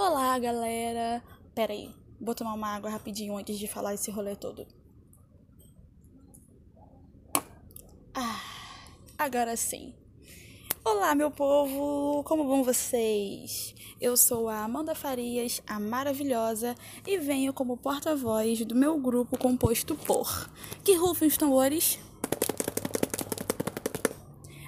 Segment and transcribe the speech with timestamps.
[0.00, 1.20] Olá, galera!
[1.56, 4.64] Pera aí, vou tomar uma água rapidinho antes de falar esse rolê todo.
[8.14, 8.40] Ah,
[9.18, 9.92] agora sim.
[10.84, 12.22] Olá, meu povo!
[12.22, 13.74] Como vão vocês?
[14.00, 19.96] Eu sou a Amanda Farias, a maravilhosa, e venho como porta-voz do meu grupo composto
[19.96, 20.48] por.
[20.84, 21.98] Que rufem os tambores!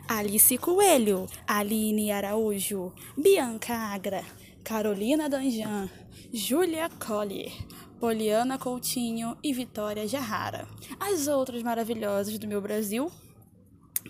[0.08, 4.24] Alice Coelho, Aline Araújo, Bianca Agra,
[4.71, 5.91] Carolina Danjan,
[6.32, 7.50] Júlia Collier,
[7.99, 10.64] Poliana Coutinho e Vitória Jarrara.
[11.00, 13.11] As outras maravilhosas do meu Brasil,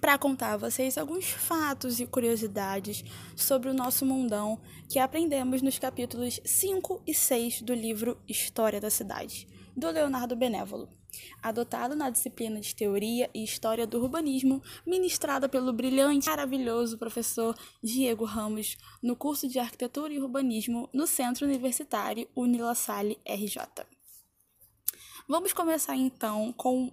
[0.02, 3.02] para contar a vocês alguns fatos e curiosidades
[3.34, 8.90] sobre o nosso mundão que aprendemos nos capítulos 5 e 6 do livro História da
[8.90, 10.99] Cidade, do Leonardo Benévolo
[11.42, 17.56] adotado na disciplina de Teoria e História do Urbanismo, ministrada pelo brilhante e maravilhoso professor
[17.82, 23.84] Diego Ramos no curso de Arquitetura e Urbanismo no Centro Universitário Unila Salle RJ.
[25.28, 26.92] Vamos começar então com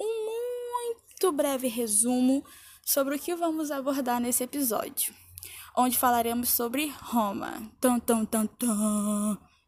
[0.00, 0.28] um
[1.18, 2.44] muito breve resumo
[2.84, 5.12] sobre o que vamos abordar nesse episódio,
[5.76, 7.70] onde falaremos sobre Roma.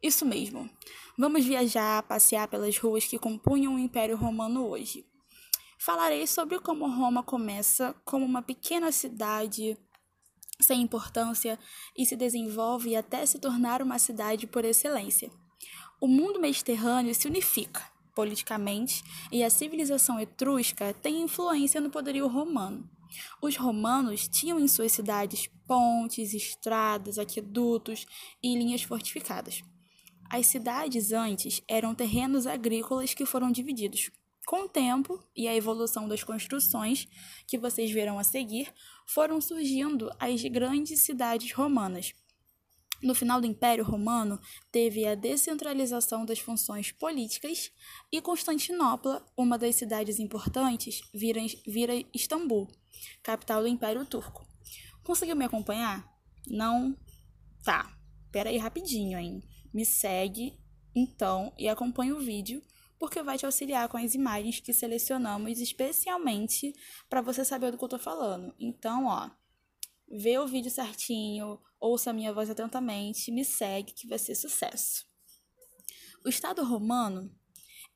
[0.01, 0.69] Isso mesmo.
[1.17, 5.05] Vamos viajar, passear pelas ruas que compunham o Império Romano hoje.
[5.77, 9.77] Falarei sobre como Roma começa como uma pequena cidade
[10.61, 11.59] sem importância
[11.97, 15.29] e se desenvolve até se tornar uma cidade por excelência.
[15.99, 17.83] O mundo mediterrâneo se unifica
[18.15, 22.89] politicamente e a civilização etrusca tem influência no poderio romano.
[23.41, 28.05] Os romanos tinham em suas cidades pontes, estradas, aquedutos
[28.41, 29.61] e linhas fortificadas.
[30.31, 34.09] As cidades antes eram terrenos agrícolas que foram divididos.
[34.47, 37.05] Com o tempo e a evolução das construções,
[37.45, 38.73] que vocês verão a seguir,
[39.05, 42.13] foram surgindo as grandes cidades romanas.
[43.03, 44.39] No final do Império Romano,
[44.71, 47.69] teve a descentralização das funções políticas
[48.09, 52.69] e Constantinopla, uma das cidades importantes, vira, vira Istambul,
[53.21, 54.47] capital do Império Turco.
[55.03, 56.09] Conseguiu me acompanhar?
[56.47, 56.97] Não?
[57.65, 57.97] Tá.
[58.31, 59.43] Pera aí rapidinho, hein?
[59.73, 60.59] Me segue
[60.95, 62.61] então e acompanhe o vídeo,
[62.99, 66.73] porque vai te auxiliar com as imagens que selecionamos especialmente
[67.09, 68.53] para você saber do que eu tô falando.
[68.59, 69.29] Então, ó,
[70.07, 75.05] vê o vídeo certinho, ouça a minha voz atentamente, me segue que vai ser sucesso.
[76.23, 77.33] O Estado romano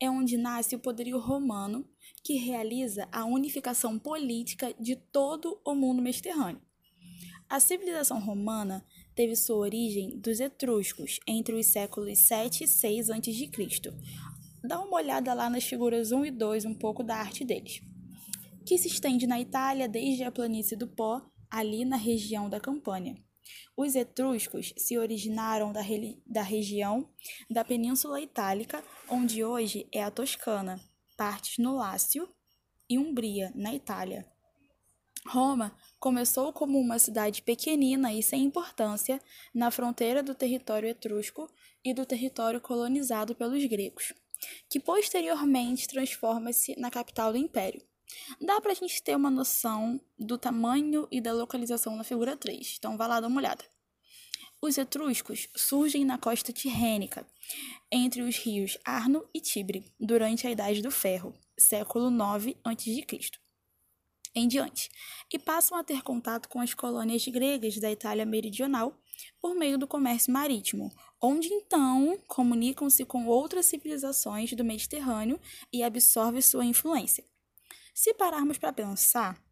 [0.00, 1.88] é onde nasce o poderio romano
[2.24, 6.60] que realiza a unificação política de todo o mundo mediterrâneo.
[7.48, 8.84] A civilização romana
[9.16, 13.50] teve sua origem dos etruscos entre os séculos 7 e 6 a.C.
[14.62, 17.80] Dá uma olhada lá nas figuras 1 e 2, um pouco da arte deles.
[18.66, 23.16] Que se estende na Itália desde a planície do Pó, ali na região da Campânia.
[23.74, 25.80] Os etruscos se originaram da,
[26.26, 27.08] da região
[27.48, 30.78] da Península Itálica, onde hoje é a Toscana,
[31.16, 32.28] partes no Lácio
[32.90, 34.26] e Umbria, na Itália.
[35.26, 39.20] Roma começou como uma cidade pequenina e sem importância
[39.54, 41.50] na fronteira do território etrusco
[41.84, 44.12] e do território colonizado pelos gregos,
[44.68, 47.82] que posteriormente transforma-se na capital do império.
[48.40, 52.76] Dá para a gente ter uma noção do tamanho e da localização na figura 3,
[52.78, 53.64] então vá lá dar uma olhada.
[54.62, 57.26] Os etruscos surgem na costa tirrênica,
[57.90, 63.45] entre os rios Arno e Tibre, durante a Idade do Ferro, século 9 a.C
[64.36, 64.90] em diante,
[65.32, 68.94] e passam a ter contato com as colônias gregas da Itália meridional
[69.40, 75.40] por meio do comércio marítimo, onde então comunicam-se com outras civilizações do Mediterrâneo
[75.72, 77.24] e absorvem sua influência.
[77.94, 79.42] Se pararmos para pensar,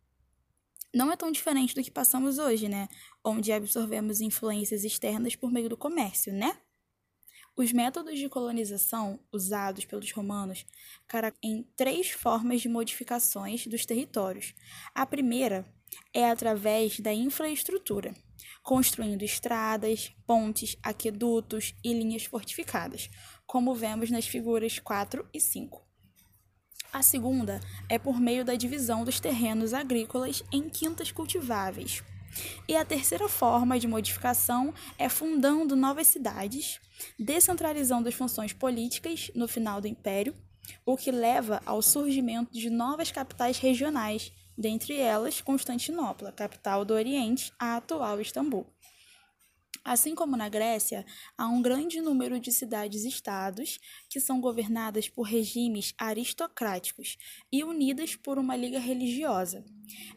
[0.95, 2.87] não é tão diferente do que passamos hoje, né?
[3.25, 6.61] Onde absorvemos influências externas por meio do comércio, né?
[7.57, 10.67] Os métodos de colonização usados pelos romanos
[11.41, 14.53] em três formas de modificações dos territórios.
[14.93, 15.65] A primeira
[16.13, 18.13] é através da infraestrutura,
[18.61, 23.09] construindo estradas, pontes, aquedutos e linhas fortificadas,
[23.47, 25.81] como vemos nas figuras 4 e 5.
[26.93, 32.03] A segunda é por meio da divisão dos terrenos agrícolas em quintas cultiváveis,
[32.67, 36.81] e a terceira forma de modificação é fundando novas cidades,
[37.19, 40.35] descentralizando as funções políticas no final do Império,
[40.85, 47.53] o que leva ao surgimento de novas capitais regionais, dentre elas Constantinopla, capital do Oriente,
[47.59, 48.74] a atual Istambul.
[49.85, 51.05] Assim como na Grécia,
[51.37, 53.79] há um grande número de cidades-estados
[54.09, 57.19] que são governadas por regimes aristocráticos
[57.53, 59.63] e unidas por uma liga religiosa.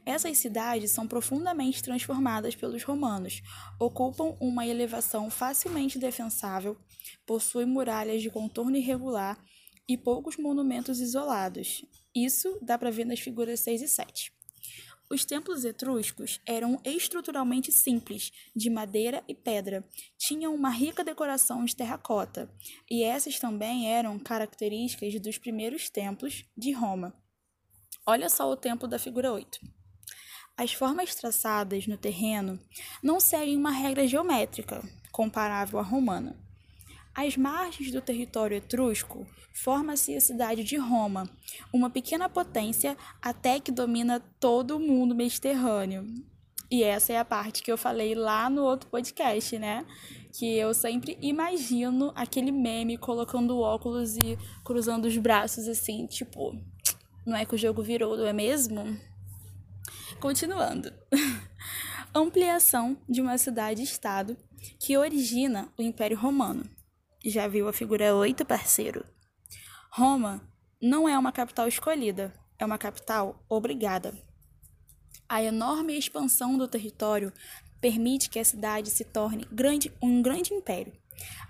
[0.05, 3.41] Essas cidades são profundamente transformadas pelos romanos,
[3.77, 6.77] ocupam uma elevação facilmente defensável,
[7.25, 9.37] possuem muralhas de contorno irregular
[9.85, 11.83] e poucos monumentos isolados.
[12.15, 14.36] Isso dá para ver nas figuras 6 e 7.
[15.09, 19.88] Os templos etruscos eram estruturalmente simples, de madeira e pedra.
[20.18, 22.54] Tinham uma rica decoração de terracota,
[22.89, 27.13] e essas também eram características dos primeiros templos de Roma.
[28.06, 29.59] Olha só o templo da figura 8.
[30.57, 32.59] As formas traçadas no terreno
[33.01, 34.81] não seguem uma regra geométrica
[35.12, 36.46] comparável à romana.
[37.17, 41.27] Às margens do território etrusco, forma-se a cidade de Roma,
[41.73, 46.05] uma pequena potência até que domina todo o mundo mediterrâneo.
[46.69, 49.83] E essa é a parte que eu falei lá no outro podcast, né?
[50.31, 56.55] Que eu sempre imagino aquele meme colocando óculos e cruzando os braços assim, tipo,
[57.25, 58.95] não é que o jogo virou, não é mesmo?
[60.19, 60.93] Continuando.
[62.13, 64.37] Ampliação de uma cidade-estado
[64.77, 66.76] que origina o Império Romano.
[67.29, 69.03] Já viu a figura 8, parceiro?
[69.91, 70.41] Roma
[70.81, 74.18] não é uma capital escolhida, é uma capital obrigada.
[75.27, 77.33] A enorme expansão do território
[77.81, 80.94] permite que a cidade se torne grande, um grande império.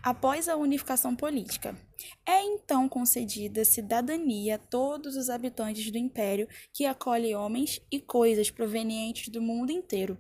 [0.01, 1.77] Após a unificação política,
[2.25, 8.49] é então concedida cidadania a todos os habitantes do império que acolhe homens e coisas
[8.49, 10.17] provenientes do mundo inteiro.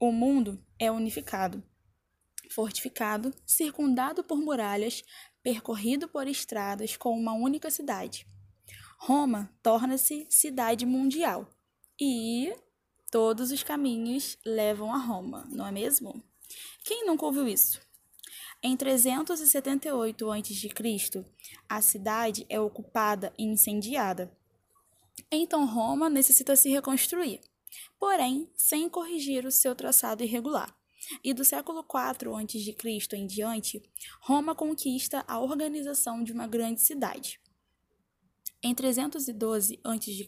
[0.00, 1.62] O mundo é unificado
[2.50, 5.02] fortificado, circundado por muralhas,
[5.42, 8.26] percorrido por estradas com uma única cidade.
[8.98, 11.48] Roma torna-se cidade mundial
[12.00, 12.52] e
[13.10, 16.22] todos os caminhos levam a Roma, não é mesmo?
[16.84, 17.80] Quem nunca ouviu isso?
[18.62, 21.24] Em 378 a.C.,
[21.68, 24.36] a cidade é ocupada e incendiada.
[25.30, 27.40] Então Roma necessita se reconstruir,
[27.98, 30.77] porém sem corrigir o seu traçado irregular.
[31.22, 33.16] E do século IV a.C.
[33.16, 33.82] em diante,
[34.20, 37.40] Roma conquista a organização de uma grande cidade.
[38.62, 40.26] Em 312 a.C.,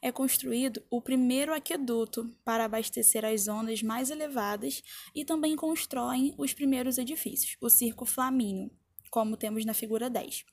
[0.00, 4.82] é construído o primeiro aqueduto para abastecer as zonas mais elevadas
[5.14, 8.70] e também constroem os primeiros edifícios, o Circo Flamínio,
[9.10, 10.44] como temos na figura 10,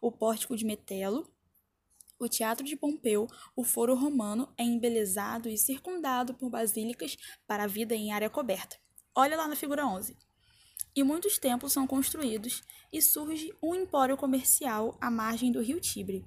[0.00, 1.32] o Pórtico de Metelo,
[2.18, 3.26] o Teatro de Pompeu,
[3.56, 8.83] o Foro Romano, é embelezado e circundado por basílicas para a vida em área coberta.
[9.16, 10.16] Olha lá na figura 11.
[10.96, 12.62] E muitos templos são construídos
[12.92, 16.24] e surge um empório comercial à margem do rio Tibre.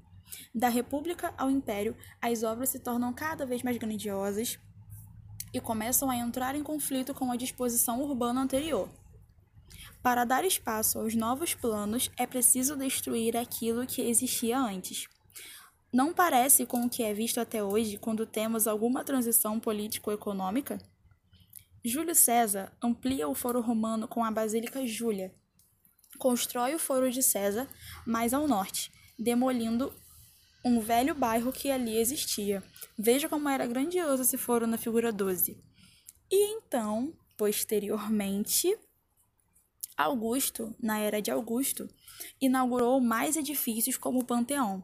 [0.55, 4.57] Da República ao Império, as obras se tornam cada vez mais grandiosas
[5.53, 8.89] e começam a entrar em conflito com a disposição urbana anterior.
[10.01, 15.07] Para dar espaço aos novos planos, é preciso destruir aquilo que existia antes.
[15.91, 20.77] Não parece com o que é visto até hoje quando temos alguma transição político-econômica?
[21.87, 25.33] Júlio César amplia o Foro Romano com a Basílica Júlia.
[26.17, 27.65] Constrói o Foro de César
[28.05, 29.95] mais ao norte, demolindo
[30.65, 32.61] um velho bairro que ali existia.
[32.99, 35.63] Veja como era grandioso esse foro na figura 12.
[36.29, 38.77] E então, posteriormente,
[39.95, 41.87] Augusto, na era de Augusto,
[42.41, 44.83] inaugurou mais edifícios como o Panteão,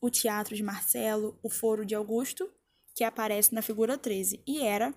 [0.00, 2.52] o Teatro de Marcelo, o Foro de Augusto,
[2.96, 4.92] que aparece na figura 13, e era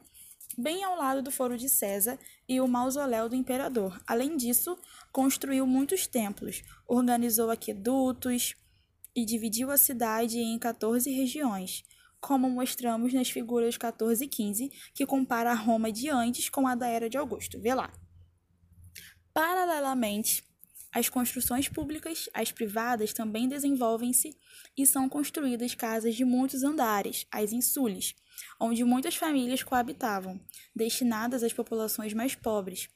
[0.57, 4.01] bem ao lado do Foro de César e o mausoléu do imperador.
[4.07, 4.77] Além disso,
[5.11, 8.55] construiu muitos templos, organizou aquedutos
[9.15, 11.83] e dividiu a cidade em 14 regiões,
[12.19, 16.75] como mostramos nas figuras 14 e 15, que compara a Roma de antes com a
[16.75, 17.59] da era de Augusto.
[17.59, 17.91] Vê lá.
[19.33, 20.43] Paralelamente,
[20.95, 24.33] as construções públicas, as privadas, também desenvolvem-se
[24.77, 28.15] e são construídas casas de muitos andares, as insules,
[28.59, 30.39] onde muitas famílias coabitavam,
[30.75, 32.89] destinadas às populações mais pobres.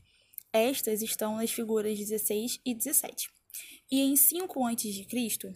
[0.52, 3.30] Estas estão nas figuras 16 e 17.
[3.92, 5.56] E em 5 a.C.,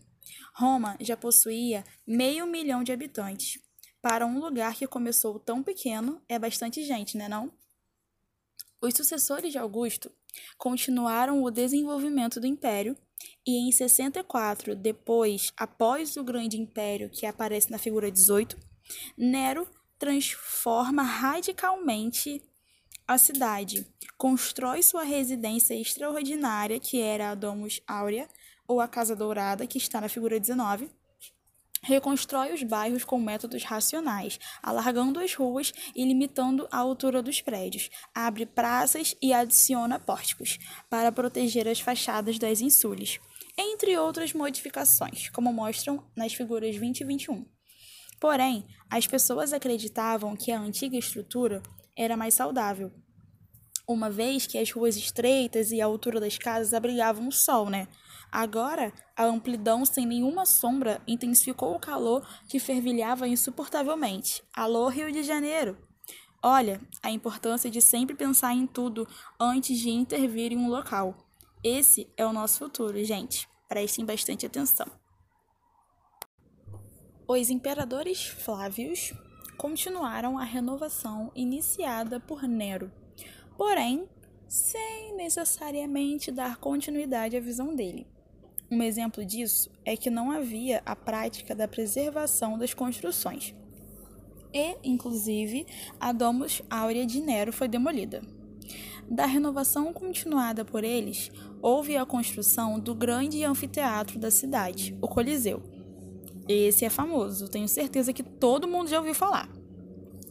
[0.56, 3.60] Roma já possuía meio milhão de habitantes.
[4.02, 7.52] Para um lugar que começou tão pequeno, é bastante gente, né não?
[8.82, 10.12] Os sucessores de Augusto
[10.58, 12.98] continuaram o desenvolvimento do império
[13.46, 18.58] e em 64, depois, após o grande império que aparece na figura 18,
[19.18, 22.42] Nero transforma radicalmente
[23.08, 23.86] a cidade,
[24.18, 28.30] constrói sua residência extraordinária, que era a Domus Áurea,
[28.68, 30.90] ou a Casa Dourada, que está na figura 19,
[31.82, 37.90] reconstrói os bairros com métodos racionais, alargando as ruas e limitando a altura dos prédios,
[38.16, 40.58] abre praças e adiciona pórticos
[40.90, 43.20] para proteger as fachadas das insúlias,
[43.58, 47.52] entre outras modificações, como mostram nas figuras 20 e 21.
[48.24, 51.62] Porém, as pessoas acreditavam que a antiga estrutura
[51.94, 52.89] era mais saudável,
[53.86, 57.86] uma vez que as ruas estreitas e a altura das casas abrigavam o sol, né?
[58.32, 64.42] Agora, a amplidão sem nenhuma sombra intensificou o calor que fervilhava insuportavelmente.
[64.56, 65.77] Alô, Rio de Janeiro!
[66.42, 69.06] Olha, a importância de sempre pensar em tudo
[69.38, 71.27] antes de intervir em um local.
[71.62, 73.50] Esse é o nosso futuro, gente.
[73.68, 75.02] Prestem bastante atenção.
[77.25, 79.13] Os imperadores Flávios
[79.58, 82.92] continuaram a renovação iniciada por Nero,
[83.58, 84.10] porém
[84.46, 88.06] sem necessariamente dar continuidade à visão dele.
[88.70, 93.56] Um exemplo disso é que não havia a prática da preservação das construções.
[94.53, 95.65] E, inclusive,
[96.00, 98.22] a Domus Áurea de Nero foi demolida.
[99.10, 105.73] Da renovação continuada por eles, houve a construção do grande anfiteatro da cidade, o Coliseu.
[106.48, 109.50] Esse é famoso, tenho certeza que todo mundo já ouviu falar.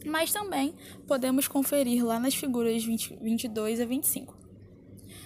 [0.05, 0.75] Mas também
[1.07, 4.37] podemos conferir lá nas figuras 20, 22 a 25.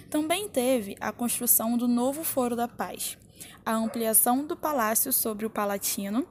[0.08, 3.18] Também teve a construção do novo Foro da Paz,
[3.64, 6.26] a ampliação do palácio sobre o Palatino,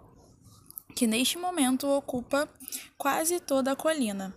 [0.96, 2.50] que neste momento ocupa
[2.98, 4.34] quase toda a colina,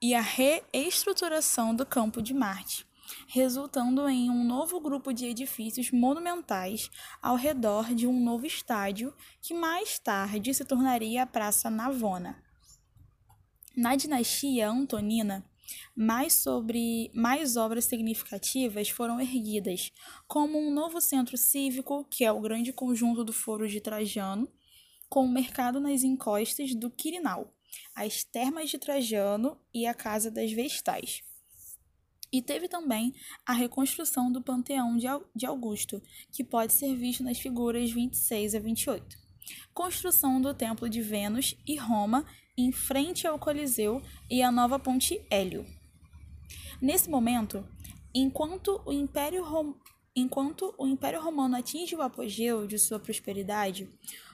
[0.00, 2.84] e a reestruturação do Campo de Marte,
[3.34, 6.90] resultando em um novo grupo de edifícios monumentais
[7.22, 9.10] ao redor de um novo estádio
[9.40, 12.36] que mais tarde se tornaria a Praça Navona.
[13.74, 15.42] Na dinastia Antonina,
[15.96, 19.90] mais sobre mais obras significativas foram erguidas,
[20.28, 24.46] como um novo centro cívico, que é o grande conjunto do Foro de Trajano,
[25.08, 27.50] com o mercado nas encostas do Quirinal,
[27.94, 31.22] as termas de Trajano e a Casa das Vestais.
[32.32, 37.90] E teve também a reconstrução do Panteão de Augusto, que pode ser visto nas figuras
[37.90, 39.18] 26 a 28.
[39.74, 42.24] Construção do Templo de Vênus e Roma
[42.56, 45.66] em frente ao Coliseu e a nova ponte Hélio.
[46.80, 47.66] Nesse momento,
[48.14, 49.74] enquanto o Império, Rom...
[50.14, 53.88] enquanto o Império Romano atinge o apogeu de sua prosperidade,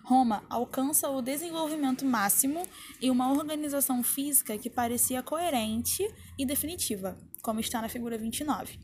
[0.05, 2.63] Roma alcança o desenvolvimento máximo
[3.01, 6.03] e uma organização física que parecia coerente
[6.39, 8.79] e definitiva, como está na figura 29.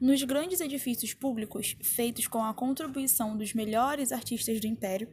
[0.00, 5.08] Nos grandes edifícios públicos, feitos com a contribuição dos melhores artistas do império,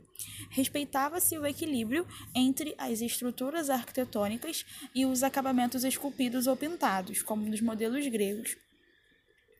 [0.51, 7.61] respeitava-se o equilíbrio entre as estruturas arquitetônicas e os acabamentos esculpidos ou pintados, como nos
[7.61, 8.55] modelos gregos.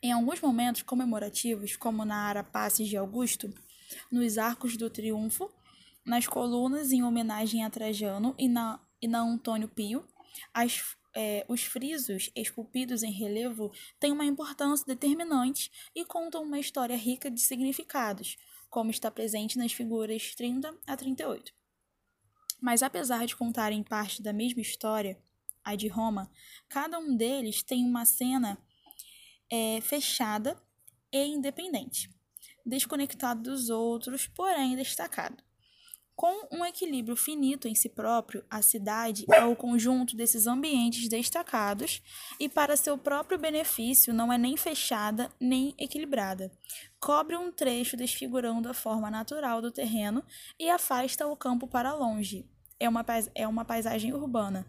[0.03, 3.51] Em alguns momentos comemorativos, como na Arapaces de Augusto,
[4.11, 5.49] nos arcos do triunfo,
[6.05, 10.05] nas colunas em homenagem a Trajano e na, e na Antônio Pio,
[10.53, 16.97] as é, os frisos esculpidos em relevo têm uma importância determinante e contam uma história
[16.97, 18.37] rica de significados,
[18.69, 21.53] como está presente nas figuras 30 a 38.
[22.61, 25.17] Mas apesar de contarem parte da mesma história,
[25.63, 26.29] a de Roma,
[26.67, 28.57] cada um deles tem uma cena
[29.49, 30.61] é, fechada
[31.11, 32.09] e independente,
[32.65, 35.44] desconectado dos outros, porém destacado.
[36.15, 42.01] Com um equilíbrio finito em si próprio, a cidade é o conjunto desses ambientes destacados
[42.39, 46.49] e, para seu próprio benefício, não é nem fechada nem equilibrada.
[47.01, 50.23] Cobre um trecho desfigurando a forma natural do terreno
[50.57, 52.49] e afasta o campo para longe.
[52.79, 53.05] É uma,
[53.35, 54.65] é uma paisagem urbana.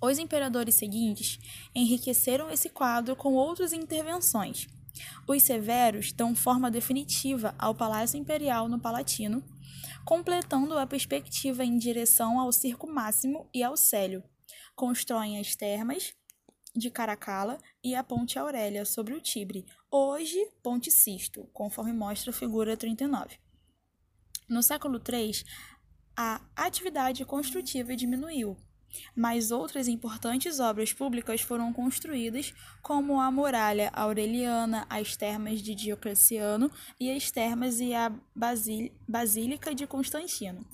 [0.00, 1.38] Os imperadores seguintes
[1.74, 4.66] enriqueceram esse quadro com outras intervenções.
[5.26, 9.44] Os severos dão forma definitiva ao Palácio Imperial no Palatino
[10.04, 14.22] completando a perspectiva em direção ao Circo Máximo e ao Célio.
[14.74, 16.14] Constroem as termas
[16.74, 22.34] de Caracala e a Ponte Aurélia sobre o Tibre, hoje Ponte Sisto, conforme mostra a
[22.34, 23.38] figura 39.
[24.48, 25.44] No século III,
[26.16, 28.56] a atividade construtiva diminuiu,
[29.14, 36.70] mas outras importantes obras públicas foram construídas, como a Muralha Aureliana, as Termas de Diocleciano
[36.98, 38.12] e as Termas e a
[39.06, 40.66] Basílica de Constantino.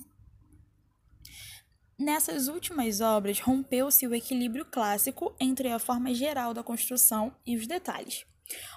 [1.97, 7.65] Nessas últimas obras, rompeu-se o equilíbrio clássico entre a forma geral da construção e os
[7.65, 8.25] detalhes.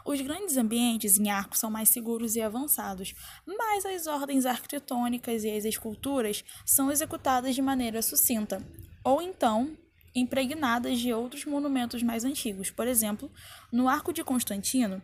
[0.04, 3.14] Os grandes ambientes em arco são mais seguros e avançados,
[3.44, 8.64] mas as ordens arquitetônicas e as esculturas são executadas de maneira sucinta,
[9.08, 9.74] ou então
[10.14, 12.70] impregnadas de outros monumentos mais antigos.
[12.70, 13.30] Por exemplo,
[13.72, 15.02] no Arco de Constantino,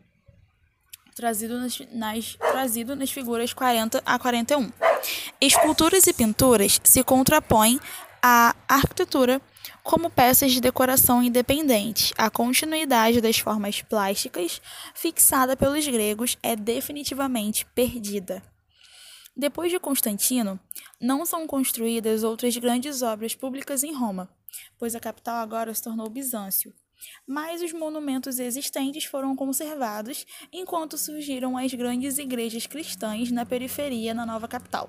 [1.16, 4.70] trazido nas, nas, trazido nas figuras 40 a 41.
[5.40, 7.80] Esculturas e pinturas se contrapõem
[8.23, 9.40] à arquitetura
[9.82, 12.12] como peças de decoração independentes.
[12.18, 14.61] A continuidade das formas plásticas
[14.94, 18.42] fixada pelos gregos é definitivamente perdida.
[19.36, 20.60] Depois de Constantino,
[21.00, 24.30] não são construídas outras grandes obras públicas em Roma,
[24.78, 26.72] pois a capital agora se tornou Bizâncio.
[27.26, 34.24] Mas os monumentos existentes foram conservados enquanto surgiram as grandes igrejas cristãs na periferia na
[34.24, 34.88] nova capital.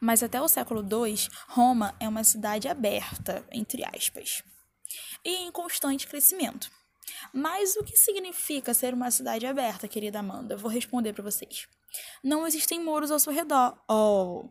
[0.00, 1.14] Mas até o século II,
[1.48, 4.42] Roma é uma cidade aberta, entre aspas,
[5.22, 6.70] e em constante crescimento.
[7.32, 10.56] Mas o que significa ser uma cidade aberta, querida Amanda?
[10.56, 11.68] Vou responder para vocês.
[12.22, 13.76] Não existem muros ao seu redor.
[13.88, 14.48] Oh.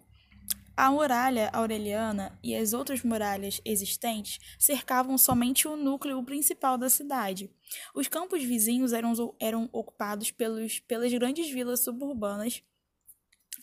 [0.76, 7.50] A muralha aureliana e as outras muralhas existentes cercavam somente o núcleo principal da cidade.
[7.94, 12.64] Os campos vizinhos eram, eram ocupados pelos, pelas grandes vilas suburbanas,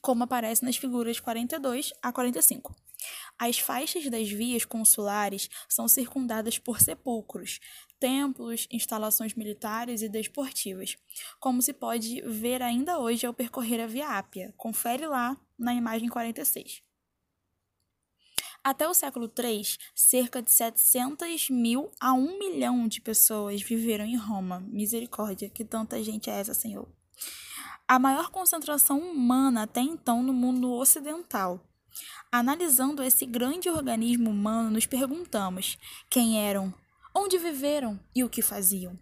[0.01, 2.88] como aparece nas figuras 42 a 45.
[3.39, 7.61] As faixas das vias consulares são circundadas por sepulcros,
[8.01, 10.97] templos, instalações militares e desportivas,
[11.39, 14.53] como se pode ver ainda hoje ao percorrer a Via Ápia.
[14.57, 16.83] Confere lá na imagem 46.
[18.63, 19.63] Até o século III,
[19.95, 24.61] cerca de 700 mil a 1 milhão de pessoas viveram em Roma.
[24.61, 26.89] Misericórdia, que tanta gente é essa, Senhor?
[27.87, 31.68] A maior concentração humana até então no mundo ocidental.
[32.31, 35.79] Analisando esse grande organismo humano, nos perguntamos
[36.11, 36.75] quem eram
[37.15, 38.97] Onde viveram e o que faziam?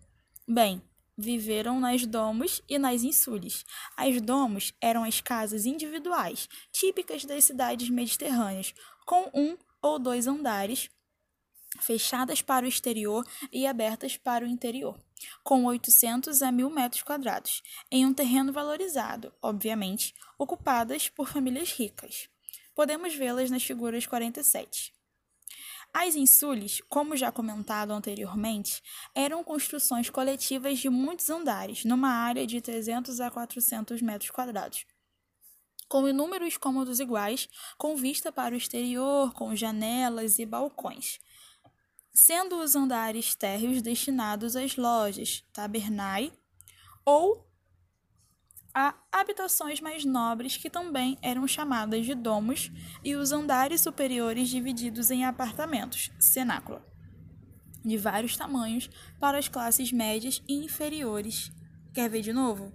[0.49, 0.81] Bem,
[1.19, 3.65] viveram nas domos e nas insúlies.
[3.97, 8.73] As domos eram as casas individuais, típicas das cidades mediterrâneas,
[9.05, 10.89] com um ou dois andares,
[11.81, 14.99] fechadas para o exterior e abertas para o interior,
[15.45, 22.31] com 800 a 1000 metros quadrados, em um terreno valorizado, obviamente, ocupadas por famílias ricas.
[22.77, 24.93] Podemos vê-las nas figuras 47.
[25.95, 28.83] As insules, como já comentado anteriormente,
[29.15, 34.85] eram construções coletivas de muitos andares, numa área de 300 a 400 metros quadrados,
[35.89, 41.19] com inúmeros cômodos iguais, com vista para o exterior, com janelas e balcões,
[42.13, 46.31] sendo os andares térreos destinados às lojas, tabernai
[47.07, 47.43] ou
[48.79, 52.71] a habitações mais nobres que também eram chamadas de domos
[53.03, 56.83] e os andares superiores divididos em apartamentos, cenáculo,
[57.83, 61.51] de vários tamanhos para as classes médias e inferiores.
[61.95, 62.71] Quer ver de novo?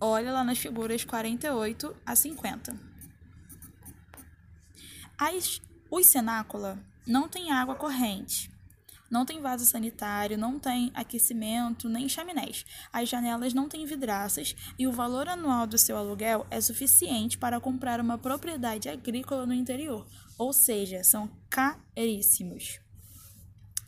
[0.00, 2.74] Olha lá nas figuras 48 a 50.
[5.18, 5.60] As,
[5.90, 8.50] os cenácula não têm água corrente,
[9.12, 12.64] não tem vaso sanitário, não tem aquecimento, nem chaminés.
[12.90, 17.60] As janelas não têm vidraças e o valor anual do seu aluguel é suficiente para
[17.60, 20.06] comprar uma propriedade agrícola no interior,
[20.38, 22.80] ou seja, são caríssimos.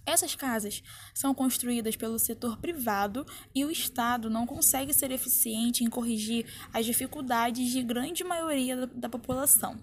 [0.05, 0.83] Essas casas
[1.15, 6.85] são construídas pelo setor privado e o Estado não consegue ser eficiente em corrigir as
[6.85, 9.81] dificuldades de grande maioria da, população.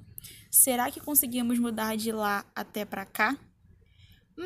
[0.52, 3.36] Será que conseguimos mudar de lá até para cá?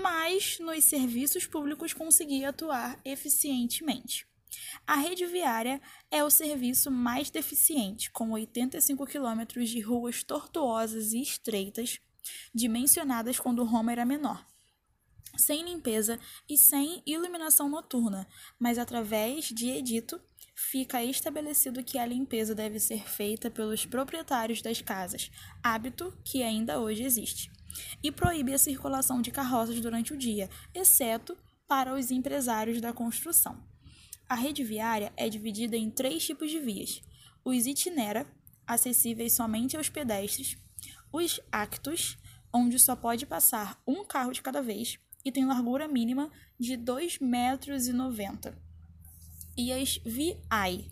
[0.02, 4.28] Mas nos serviços públicos conseguia atuar eficientemente.
[4.86, 5.82] A rede viária
[6.12, 12.00] é o serviço mais deficiente, com 85 quilômetros de ruas tortuosas e estreitas,
[12.54, 14.46] dimensionadas quando Roma era menor,
[15.38, 18.28] sem limpeza e sem iluminação noturna,
[18.60, 20.20] mas através de edito
[20.56, 25.30] fica estabelecido que a limpeza deve ser feita pelos proprietários das casas,
[25.62, 27.55] hábito que ainda hoje existe
[28.04, 33.64] e proíbe a circulação de carroças durante o dia, exceto para os empresários da construção.
[34.28, 37.02] A rede viária é dividida em três tipos de vias:
[37.44, 38.26] os itinera,
[38.66, 40.58] acessíveis somente aos pedestres,
[41.12, 42.18] os actos,
[42.52, 47.22] onde só pode passar um carro de cada vez e tem largura mínima de 2,90
[47.22, 47.88] metros,
[49.58, 50.92] e as viae,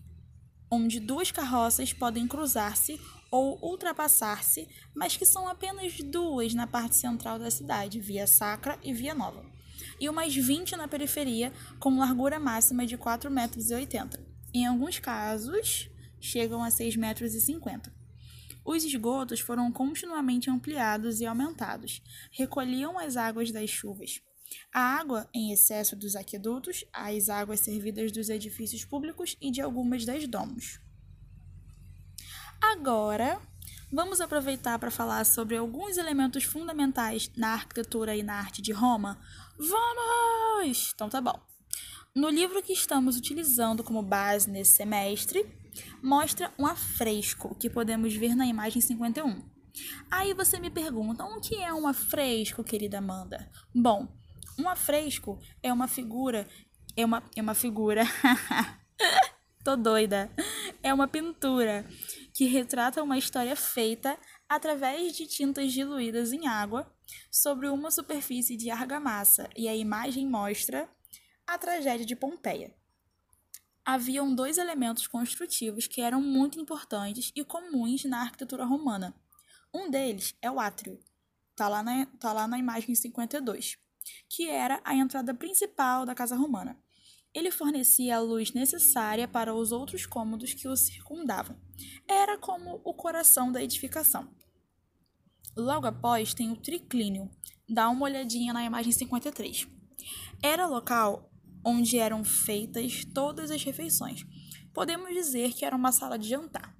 [0.70, 3.00] onde duas carroças podem cruzar-se
[3.34, 8.94] ou ultrapassar-se, mas que são apenas duas na parte central da cidade, Via Sacra e
[8.94, 9.44] Via Nova,
[10.00, 13.72] e umas 20 na periferia, com largura máxima de 4,80 metros.
[14.54, 15.90] Em alguns casos,
[16.22, 17.34] chegam a 6,50 metros.
[18.64, 24.22] Os esgotos foram continuamente ampliados e aumentados, recolhiam as águas das chuvas.
[24.72, 30.06] A água em excesso dos aquedutos, as águas servidas dos edifícios públicos e de algumas
[30.06, 30.83] das domos.
[32.72, 33.42] Agora,
[33.92, 39.20] vamos aproveitar para falar sobre alguns elementos fundamentais na arquitetura e na arte de Roma?
[39.58, 40.92] Vamos!
[40.96, 41.38] Então tá bom.
[42.16, 45.46] No livro que estamos utilizando como base nesse semestre,
[46.02, 49.44] mostra um afresco que podemos ver na imagem 51.
[50.10, 53.52] Aí você me pergunta, o que é um afresco, querida Amanda?
[53.76, 54.08] Bom,
[54.58, 56.48] um afresco é uma figura,
[56.96, 58.04] é uma, é uma figura,
[59.66, 60.32] tô doida,
[60.82, 61.86] é uma pintura
[62.34, 64.18] que retrata uma história feita
[64.50, 66.92] através de tintas diluídas em água
[67.32, 70.90] sobre uma superfície de argamassa, e a imagem mostra
[71.46, 72.74] a tragédia de Pompeia.
[73.86, 79.14] Haviam dois elementos construtivos que eram muito importantes e comuns na arquitetura romana.
[79.74, 81.00] Um deles é o átrio,
[81.52, 83.78] está lá, na, tá lá na imagem 52,
[84.30, 86.82] que era a entrada principal da casa romana.
[87.34, 91.58] Ele fornecia a luz necessária para os outros cômodos que o circundavam.
[92.08, 94.30] Era como o coração da edificação.
[95.56, 97.30] Logo após tem o triclínio.
[97.68, 99.68] Dá uma olhadinha na imagem 53.
[100.42, 101.32] Era local
[101.66, 104.26] onde eram feitas todas as refeições.
[104.74, 106.76] Podemos dizer que era uma sala de jantar.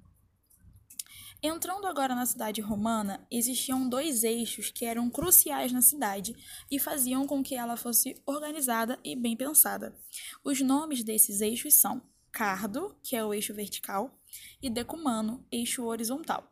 [1.46, 6.34] Entrando agora na cidade romana, existiam dois eixos que eram cruciais na cidade
[6.70, 9.94] e faziam com que ela fosse organizada e bem pensada.
[10.42, 12.00] Os nomes desses eixos são
[12.32, 14.18] Cardo, que é o eixo vertical,
[14.62, 16.50] e Decumano, eixo horizontal.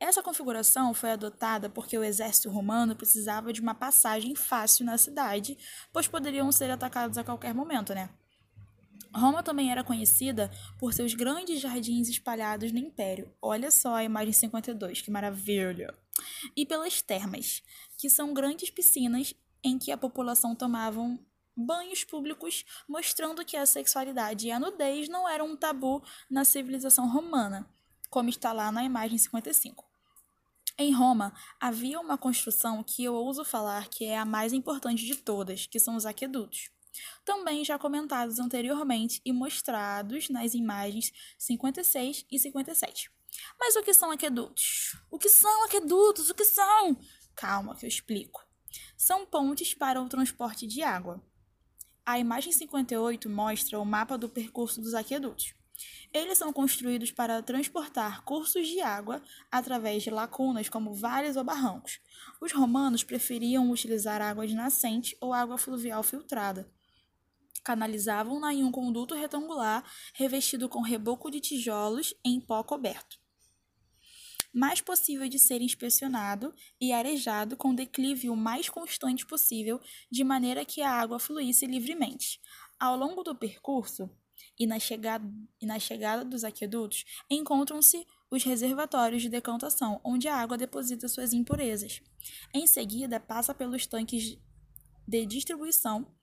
[0.00, 5.56] Essa configuração foi adotada porque o exército romano precisava de uma passagem fácil na cidade,
[5.92, 8.10] pois poderiam ser atacados a qualquer momento, né?
[9.14, 13.32] Roma também era conhecida por seus grandes jardins espalhados no império.
[13.40, 15.94] Olha só a imagem 52, que maravilha!
[16.54, 17.62] E pelas termas,
[17.96, 21.00] que são grandes piscinas em que a população tomava
[21.56, 27.08] banhos públicos, mostrando que a sexualidade e a nudez não eram um tabu na civilização
[27.08, 27.68] romana,
[28.10, 29.84] como está lá na imagem 55.
[30.76, 35.16] Em Roma, havia uma construção que eu ouso falar que é a mais importante de
[35.16, 36.70] todas, que são os aquedutos
[37.24, 43.10] também já comentados anteriormente e mostrados nas imagens 56 e 57.
[43.58, 44.96] Mas o que são aquedutos?
[45.10, 46.30] O que são aquedutos?
[46.30, 46.98] O que são?
[47.34, 48.44] Calma que eu explico.
[48.96, 51.22] São pontes para o transporte de água.
[52.04, 55.54] A imagem 58 mostra o mapa do percurso dos aquedutos.
[56.12, 62.00] Eles são construídos para transportar cursos de água através de lacunas como vales ou barrancos.
[62.40, 66.68] Os romanos preferiam utilizar água de nascente ou água fluvial filtrada,
[67.64, 73.18] canalizavam-na em um conduto retangular revestido com reboco de tijolos em pó coberto.
[74.52, 80.64] Mais possível de ser inspecionado e arejado com declive o mais constante possível, de maneira
[80.64, 82.40] que a água fluísse livremente.
[82.80, 84.10] Ao longo do percurso
[84.58, 85.24] e na chegada,
[85.60, 91.32] e na chegada dos aquedutos, encontram-se os reservatórios de decantação, onde a água deposita suas
[91.32, 92.00] impurezas.
[92.54, 94.38] Em seguida, passa pelos tanques
[95.06, 96.14] de distribuição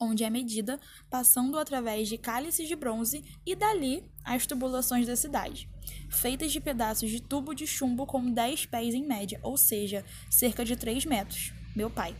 [0.00, 0.78] onde é medida,
[1.10, 5.68] passando através de cálices de bronze e dali as tubulações da cidade,
[6.10, 10.64] feitas de pedaços de tubo de chumbo com 10 pés em média, ou seja, cerca
[10.64, 11.52] de 3 metros.
[11.74, 12.14] Meu pai.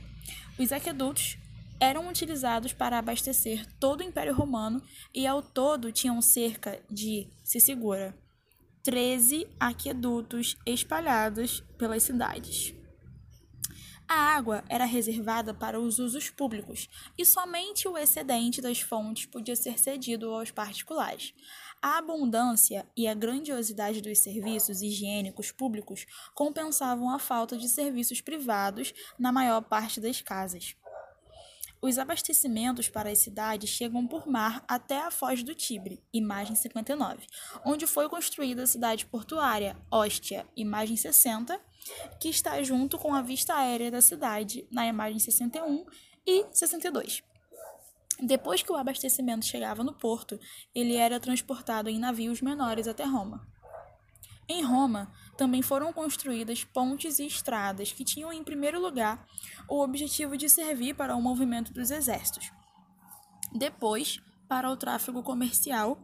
[0.58, 1.38] Os aquedutos
[1.80, 4.80] eram utilizados para abastecer todo o Império Romano
[5.12, 8.16] e ao todo tinham cerca de, se segura,
[8.84, 12.74] 13 aquedutos espalhados pelas cidades.
[14.14, 19.56] A água era reservada para os usos públicos e somente o excedente das fontes podia
[19.56, 21.32] ser cedido aos particulares.
[21.80, 28.92] A abundância e a grandiosidade dos serviços higiênicos públicos compensavam a falta de serviços privados
[29.18, 30.76] na maior parte das casas.
[31.80, 37.26] Os abastecimentos para as cidades chegam por mar até a Foz do Tibre, imagem 59,
[37.64, 41.58] onde foi construída a cidade portuária, Ostia, imagem 60,
[42.20, 45.84] que está junto com a vista aérea da cidade, na imagem 61
[46.26, 47.22] e 62.
[48.20, 50.38] Depois que o abastecimento chegava no porto,
[50.74, 53.46] ele era transportado em navios menores até Roma.
[54.48, 59.26] Em Roma, também foram construídas pontes e estradas que tinham, em primeiro lugar,
[59.68, 62.52] o objetivo de servir para o movimento dos exércitos,
[63.54, 65.98] depois, para o tráfego comercial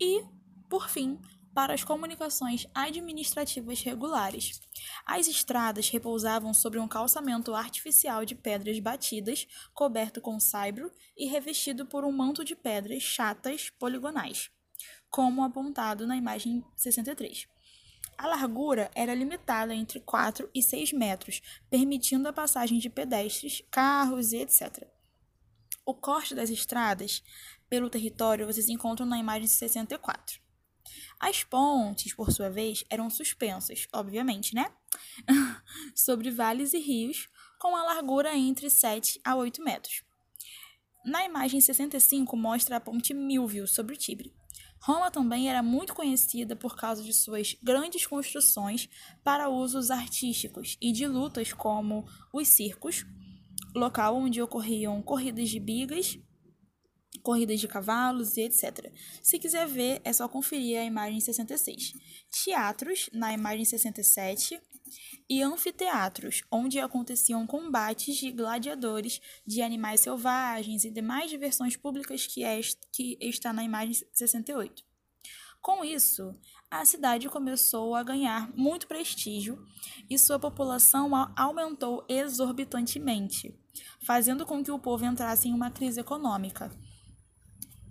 [0.00, 0.22] e,
[0.68, 1.18] por fim,
[1.56, 4.60] para as comunicações administrativas regulares.
[5.06, 11.86] As estradas repousavam sobre um calçamento artificial de pedras batidas, coberto com saibro e revestido
[11.86, 14.50] por um manto de pedras chatas poligonais,
[15.08, 17.48] como apontado na imagem 63.
[18.18, 21.40] A largura era limitada entre 4 e 6 metros,
[21.70, 24.86] permitindo a passagem de pedestres, carros e etc.
[25.86, 27.22] O corte das estradas
[27.66, 30.44] pelo território vocês encontram na imagem 64.
[31.18, 34.70] As pontes, por sua vez, eram suspensas, obviamente, né?
[35.94, 40.02] Sobre vales e rios, com a largura entre 7 a 8 metros.
[41.04, 44.34] Na imagem 65 mostra a ponte Milvio sobre o Tibre.
[44.80, 48.88] Roma também era muito conhecida por causa de suas grandes construções
[49.24, 53.06] para usos artísticos e de lutas como os circos,
[53.74, 56.18] local onde ocorriam corridas de bigas,
[57.26, 58.92] corridas de cavalos e etc.
[59.20, 61.92] Se quiser ver, é só conferir a imagem 66.
[62.30, 64.60] Teatros, na imagem 67,
[65.28, 72.44] e anfiteatros, onde aconteciam combates de gladiadores, de animais selvagens e demais diversões públicas que,
[72.44, 72.60] é,
[72.92, 74.84] que está na imagem 68.
[75.60, 76.32] Com isso,
[76.70, 79.66] a cidade começou a ganhar muito prestígio
[80.08, 83.52] e sua população aumentou exorbitantemente,
[84.00, 86.70] fazendo com que o povo entrasse em uma crise econômica.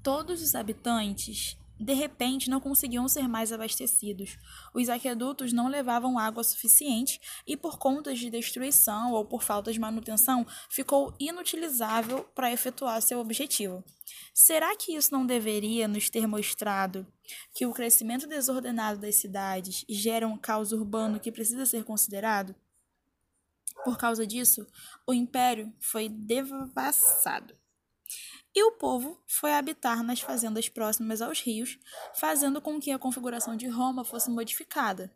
[0.06, 4.38] Todos os habitantes de repente não conseguiam ser mais abastecidos.
[4.72, 9.80] Os aquedutos não levavam água suficiente e, por conta de destruição ou por falta de
[9.80, 13.84] manutenção, ficou inutilizável para efetuar seu objetivo.
[14.32, 17.08] Será que isso não deveria nos ter mostrado
[17.56, 22.56] que o crescimento desordenado das cidades gera um caos urbano que precisa ser considerado?
[23.84, 24.68] Por causa disso,
[25.08, 27.56] o império foi devassado
[28.56, 31.78] e o povo foi habitar nas fazendas próximas aos rios,
[32.16, 35.14] fazendo com que a configuração de Roma fosse modificada.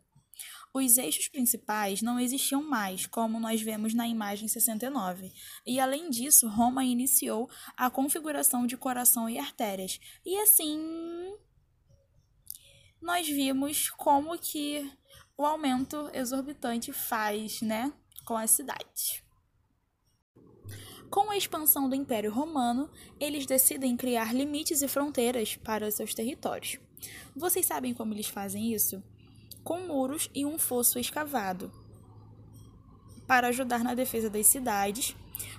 [0.72, 5.32] Os eixos principais não existiam mais, como nós vemos na imagem 69,
[5.66, 9.98] e além disso, Roma iniciou a configuração de coração e artérias.
[10.24, 11.34] E assim,
[13.00, 14.88] nós vimos como que
[15.36, 17.92] o aumento exorbitante faz, né,
[18.24, 19.24] com a cidade.
[21.10, 26.78] Com a expansão do Império Romano, eles decidem criar limites e fronteiras para seus territórios.
[27.34, 29.02] Vocês sabem como eles fazem isso?
[29.64, 31.72] Com muros e um fosso escavado
[33.30, 35.14] para ajudar na defesa das cidades,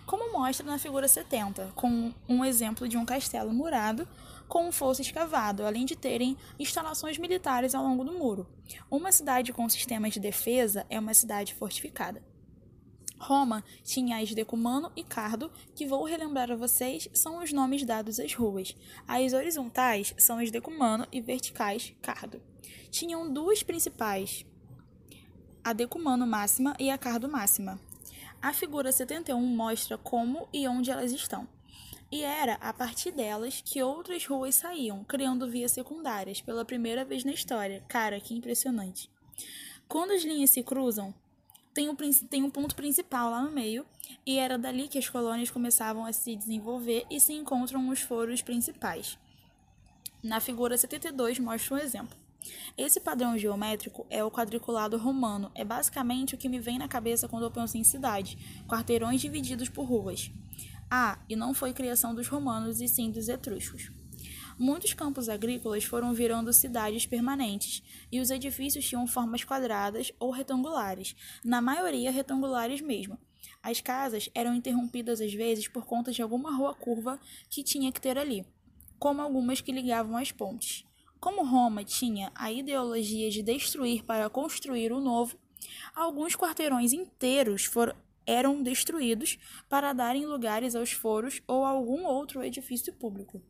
[0.06, 4.06] como mostra na figura 70, com um exemplo de um castelo murado
[4.46, 8.46] com um fosso escavado, além de terem instalações militares ao longo do muro.
[8.90, 12.22] Uma cidade com sistema de defesa é uma cidade fortificada.
[13.22, 18.20] Roma tinha as Decumano e Cardo, que vou relembrar a vocês, são os nomes dados
[18.20, 18.76] às ruas.
[19.08, 22.42] As horizontais são as Decumano e verticais Cardo.
[22.90, 24.44] Tinham duas principais,
[25.64, 27.80] a Decumano máxima e a Cardo máxima.
[28.42, 31.48] A figura 71 mostra como e onde elas estão.
[32.12, 37.24] E era a partir delas que outras ruas saíam, criando vias secundárias pela primeira vez
[37.24, 37.86] na história.
[37.88, 39.10] Cara, que impressionante.
[39.88, 41.14] Quando as linhas se cruzam,
[41.74, 43.86] tem um, tem um ponto principal lá no meio,
[44.26, 48.42] e era dali que as colônias começavam a se desenvolver e se encontram os foros
[48.42, 49.18] principais.
[50.24, 52.18] Na figura 72 mostra um exemplo.
[52.78, 57.28] Esse padrão geométrico é o quadriculado romano, é basicamente o que me vem na cabeça
[57.28, 60.32] quando eu penso em cidade, quarteirões divididos por ruas.
[60.90, 63.92] Ah, e não foi criação dos romanos e sim dos etruscos.
[64.63, 71.15] Muitos campos agrícolas foram virando cidades permanentes, e os edifícios tinham formas quadradas ou retangulares,
[71.43, 73.17] na maioria retangulares mesmo.
[73.63, 77.19] As casas eram interrompidas às vezes por conta de alguma rua curva
[77.50, 78.45] que tinha que ter ali,
[79.00, 80.86] como algumas que ligavam as pontes.
[81.19, 85.39] Como Roma tinha a ideologia de destruir para construir o novo,
[85.95, 87.95] alguns quarteirões inteiros foram,
[88.28, 93.41] eram destruídos para darem lugares aos foros ou a algum outro edifício público.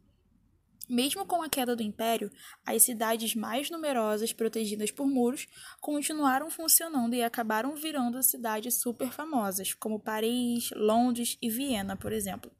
[0.91, 2.29] Mesmo com a queda do império,
[2.65, 5.47] as cidades mais numerosas protegidas por muros
[5.79, 12.51] continuaram funcionando e acabaram virando cidades super famosas, como Paris, Londres e Viena, por exemplo.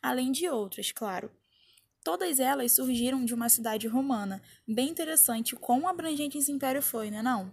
[0.00, 1.32] Além de outras, claro.
[2.04, 4.40] Todas elas surgiram de uma cidade romana.
[4.68, 7.52] Bem interessante quão abrangente esse império foi, né não?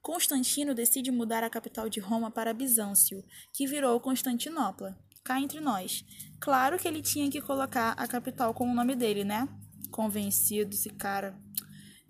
[0.00, 6.04] Constantino decide mudar a capital de Roma para Bizâncio, que virou Constantinopla cá entre nós.
[6.40, 9.48] Claro que ele tinha que colocar a capital com o nome dele, né?
[9.90, 11.38] Convencido esse cara.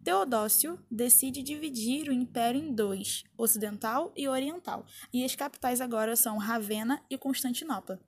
[0.03, 6.39] Teodócio decide dividir o império em dois, ocidental e oriental, e as capitais agora são
[6.39, 8.01] Ravenna e Constantinopla.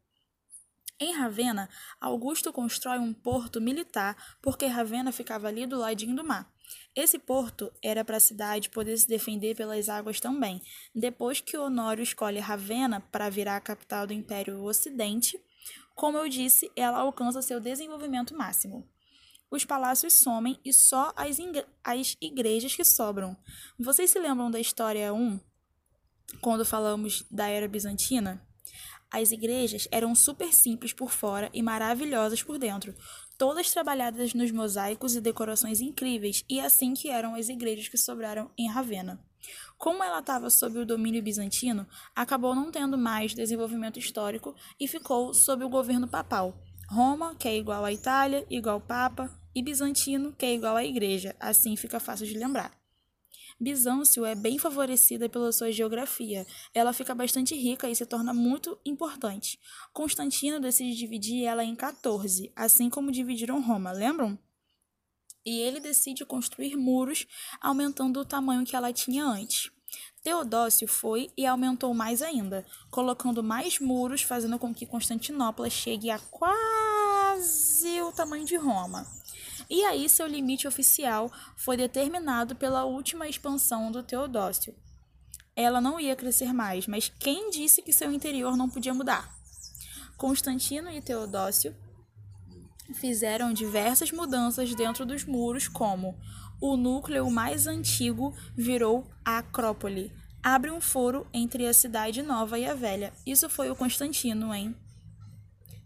[0.98, 1.68] Em Ravenna,
[2.00, 6.52] Augusto constrói um porto militar porque Ravenna ficava ali do ladinho do mar.
[6.94, 10.62] Esse porto era para a cidade poder se defender pelas águas também.
[10.94, 15.38] Depois que Honório escolhe Ravenna para virar a capital do Império Ocidente,
[15.94, 18.88] como eu disse, ela alcança seu desenvolvimento máximo.
[19.50, 21.38] Os palácios somem e só as,
[21.82, 23.36] as igrejas que sobram.
[23.78, 25.40] Vocês se lembram da história 1,
[26.40, 28.44] quando falamos da era bizantina?
[29.14, 32.92] As igrejas eram super simples por fora e maravilhosas por dentro,
[33.38, 38.50] todas trabalhadas nos mosaicos e decorações incríveis, e assim que eram as igrejas que sobraram
[38.58, 39.24] em Ravenna.
[39.78, 45.32] Como ela estava sob o domínio bizantino, acabou não tendo mais desenvolvimento histórico e ficou
[45.32, 46.60] sob o governo papal.
[46.90, 51.36] Roma, que é igual à Itália, igual Papa, e Bizantino, que é igual à Igreja.
[51.38, 52.83] Assim fica fácil de lembrar.
[53.58, 56.46] Bizâncio é bem favorecida pela sua geografia.
[56.74, 59.58] Ela fica bastante rica e se torna muito importante.
[59.92, 64.38] Constantino decide dividir ela em 14, assim como dividiram Roma, lembram?
[65.46, 67.26] E ele decide construir muros,
[67.60, 69.70] aumentando o tamanho que ela tinha antes.
[70.22, 76.18] Teodósio foi e aumentou mais ainda, colocando mais muros, fazendo com que Constantinopla chegue a
[76.18, 79.06] quase o tamanho de Roma.
[79.68, 84.74] E aí seu limite oficial foi determinado pela última expansão do Teodósio.
[85.56, 89.32] Ela não ia crescer mais, mas quem disse que seu interior não podia mudar?
[90.16, 91.74] Constantino e Teodósio
[92.94, 96.18] fizeram diversas mudanças dentro dos muros, como
[96.60, 100.12] o núcleo mais antigo virou a Acrópole.
[100.42, 103.12] Abre um foro entre a cidade nova e a velha.
[103.26, 104.76] Isso foi o Constantino, hein?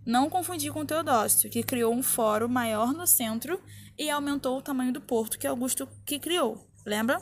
[0.06, 3.62] Não confundir com Teodósio, que criou um fórum maior no centro
[3.98, 6.66] e aumentou o tamanho do porto que Augusto que criou.
[6.86, 7.20] Lembra?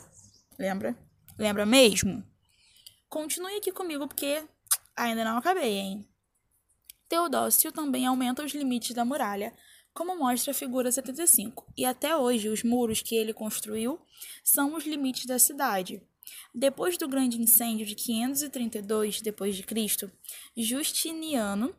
[0.57, 0.95] Lembra?
[1.37, 2.23] Lembra mesmo?
[3.09, 4.43] Continue aqui comigo porque
[4.95, 6.07] ainda não acabei, hein?
[7.09, 9.53] Teodósio também aumenta os limites da muralha,
[9.93, 13.99] como mostra a figura 75, e até hoje os muros que ele construiu
[14.43, 16.01] são os limites da cidade.
[16.53, 20.11] Depois do grande incêndio de 532 d.C.,
[20.55, 21.73] Justiniano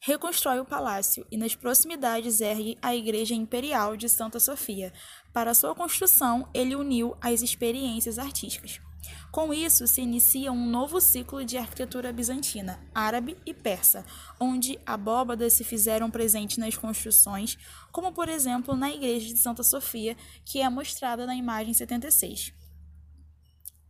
[0.00, 4.92] reconstrói o palácio e nas proximidades ergue a Igreja Imperial de Santa Sofia.
[5.32, 8.80] Para sua construção, ele uniu as experiências artísticas.
[9.30, 14.04] Com isso, se inicia um novo ciclo de arquitetura bizantina, árabe e persa,
[14.40, 17.58] onde abóbadas se fizeram presentes nas construções,
[17.92, 22.52] como por exemplo na igreja de Santa Sofia, que é mostrada na imagem 76.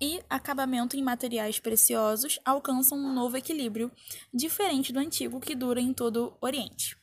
[0.00, 3.90] E acabamento em materiais preciosos alcançam um novo equilíbrio,
[4.32, 6.96] diferente do antigo que dura em todo o Oriente.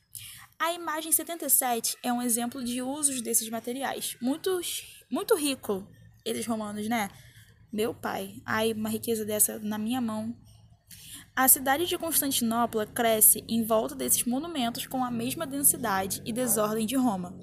[0.59, 4.61] A imagem 77 é um exemplo de usos desses materiais, muito,
[5.09, 5.87] muito rico,
[6.23, 7.09] eles romanos, né?
[7.71, 10.35] Meu pai, ai, uma riqueza dessa na minha mão.
[11.35, 16.85] A cidade de Constantinopla cresce em volta desses monumentos com a mesma densidade e desordem
[16.85, 17.35] de Roma.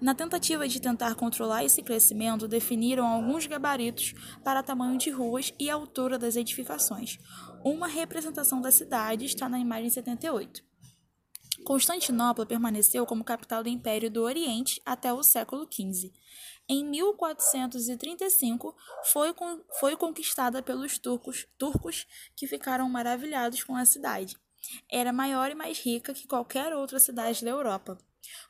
[0.00, 5.70] Na tentativa de tentar controlar esse crescimento, definiram alguns gabaritos para tamanho de ruas e
[5.70, 7.18] altura das edificações.
[7.64, 10.64] Uma representação da cidade está na imagem 78.
[11.64, 16.12] Constantinopla permaneceu como capital do Império do Oriente até o século XV.
[16.72, 19.34] Em 1435, foi,
[19.80, 22.06] foi conquistada pelos turcos, turcos
[22.36, 24.36] que ficaram maravilhados com a cidade.
[24.88, 27.98] Era maior e mais rica que qualquer outra cidade da Europa.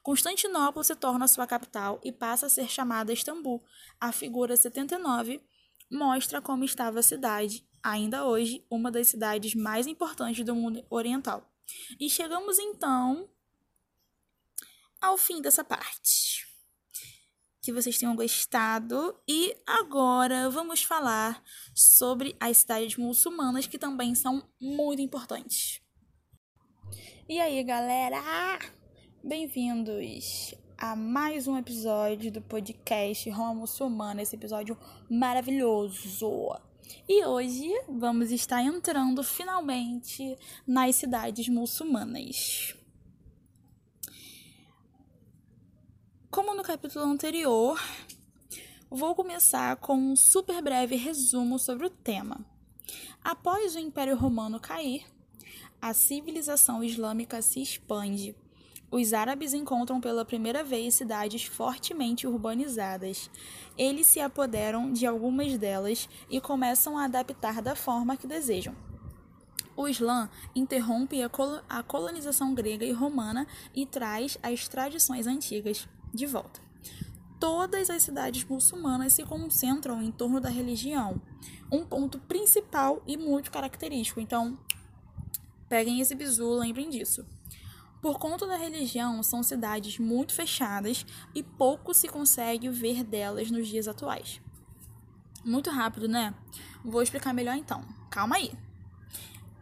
[0.02, 3.64] Constantinopla se torna sua capital e passa a ser chamada Istambul.
[3.98, 5.42] A figura 79
[5.90, 11.50] mostra como estava a cidade, ainda hoje uma das cidades mais importantes do mundo oriental.
[11.98, 13.30] E chegamos então
[15.00, 16.49] ao fim dessa parte.
[17.70, 19.16] Que vocês tenham gostado.
[19.28, 21.40] E agora vamos falar
[21.72, 25.80] sobre as cidades muçulmanas que também são muito importantes.
[27.28, 28.18] E aí, galera?
[29.22, 34.76] Bem-vindos a mais um episódio do podcast Roma Muçulmana, esse episódio
[35.08, 36.50] maravilhoso.
[37.08, 42.74] E hoje vamos estar entrando finalmente nas cidades muçulmanas.
[46.30, 47.80] Como no capítulo anterior,
[48.88, 52.40] vou começar com um super breve resumo sobre o tema.
[53.22, 55.04] Após o Império Romano cair,
[55.82, 58.36] a civilização islâmica se expande
[58.92, 63.30] os árabes encontram pela primeira vez cidades fortemente urbanizadas.
[63.78, 68.74] Eles se apoderam de algumas delas e começam a adaptar da forma que desejam.
[69.76, 76.60] O Islã interrompe a colonização grega e romana e traz as tradições antigas de volta.
[77.38, 81.20] Todas as cidades muçulmanas se concentram em torno da religião,
[81.72, 84.20] um ponto principal e muito característico.
[84.20, 84.58] Então,
[85.68, 87.24] peguem esse bizu, lembrem disso.
[88.02, 93.68] Por conta da religião, são cidades muito fechadas e pouco se consegue ver delas nos
[93.68, 94.40] dias atuais.
[95.44, 96.34] Muito rápido, né?
[96.84, 97.82] Vou explicar melhor então.
[98.10, 98.52] Calma aí.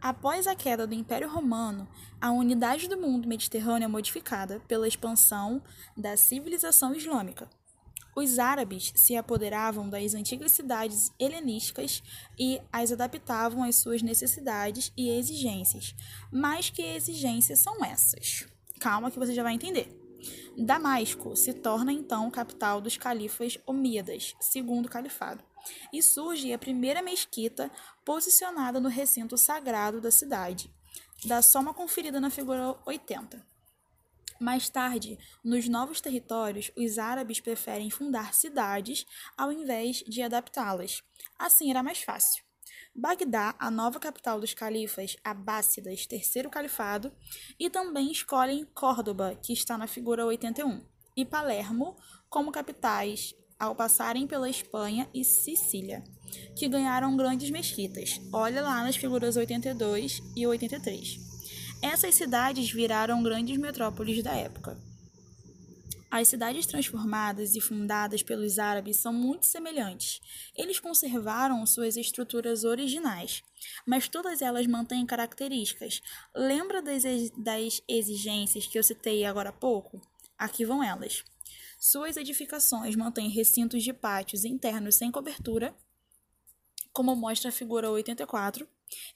[0.01, 1.85] Após a queda do Império Romano,
[2.21, 5.61] a unidade do mundo mediterrâneo é modificada pela expansão
[5.95, 7.49] da civilização islâmica.
[8.15, 12.01] Os árabes se apoderavam das antigas cidades helenísticas
[12.37, 15.93] e as adaptavam às suas necessidades e exigências.
[16.31, 18.47] Mas que exigências são essas?
[18.79, 19.99] Calma que você já vai entender.
[20.57, 25.43] Damasco se torna então capital dos califas omíadas, segundo califado,
[25.93, 27.71] e surge a primeira mesquita
[28.09, 30.73] posicionada no recinto sagrado da cidade.
[31.25, 33.45] Dá só uma conferida na figura 80.
[34.39, 39.05] Mais tarde, nos novos territórios, os árabes preferem fundar cidades
[39.37, 41.03] ao invés de adaptá-las.
[41.37, 42.43] Assim era mais fácil.
[42.95, 47.15] Bagdá, a nova capital dos califas abássidas, terceiro califado,
[47.59, 50.83] e também escolhem Córdoba, que está na figura 81,
[51.15, 51.95] e Palermo
[52.27, 56.03] como capitais ao passarem pela Espanha e Sicília,
[56.55, 58.21] que ganharam grandes mesquitas.
[58.31, 61.19] Olha lá nas figuras 82 e 83.
[61.81, 64.77] Essas cidades viraram grandes metrópoles da época.
[66.11, 70.19] As cidades transformadas e fundadas pelos árabes são muito semelhantes.
[70.57, 73.43] Eles conservaram suas estruturas originais,
[73.85, 76.01] mas todas elas mantêm características.
[76.35, 77.03] Lembra das,
[77.87, 80.01] exigências que eu citei agora há pouco?
[80.35, 81.23] Aqui vão elas.
[81.81, 85.73] Suas edificações mantêm recintos de pátios internos sem cobertura,
[86.91, 88.67] como mostra a figura 84,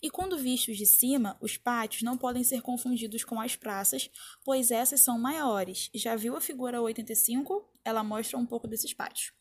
[0.01, 4.09] e quando vistos de cima, os pátios não podem ser confundidos com as praças,
[4.45, 5.89] pois essas são maiores.
[5.93, 7.69] Já viu a figura 85?
[7.83, 9.33] Ela mostra um pouco desses pátios.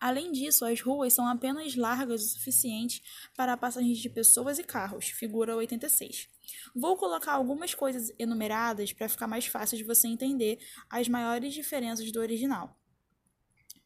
[0.00, 3.02] Além disso, as ruas são apenas largas o suficiente
[3.36, 6.28] para a passagem de pessoas e carros, figura 86.
[6.74, 10.58] Vou colocar algumas coisas enumeradas para ficar mais fácil de você entender
[10.88, 12.78] as maiores diferenças do original.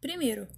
[0.00, 0.48] Primeiro,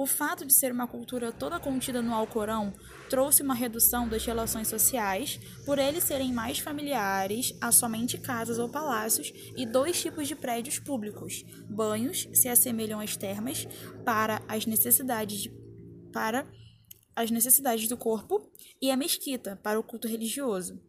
[0.00, 2.72] o fato de ser uma cultura toda contida no Alcorão
[3.10, 8.66] trouxe uma redução das relações sociais, por eles serem mais familiares a somente casas ou
[8.66, 11.44] palácios e dois tipos de prédios públicos.
[11.68, 13.68] Banhos se assemelham às termas
[14.02, 15.52] para as necessidades de,
[16.10, 16.50] para
[17.14, 20.80] as necessidades do corpo e a mesquita para o culto religioso.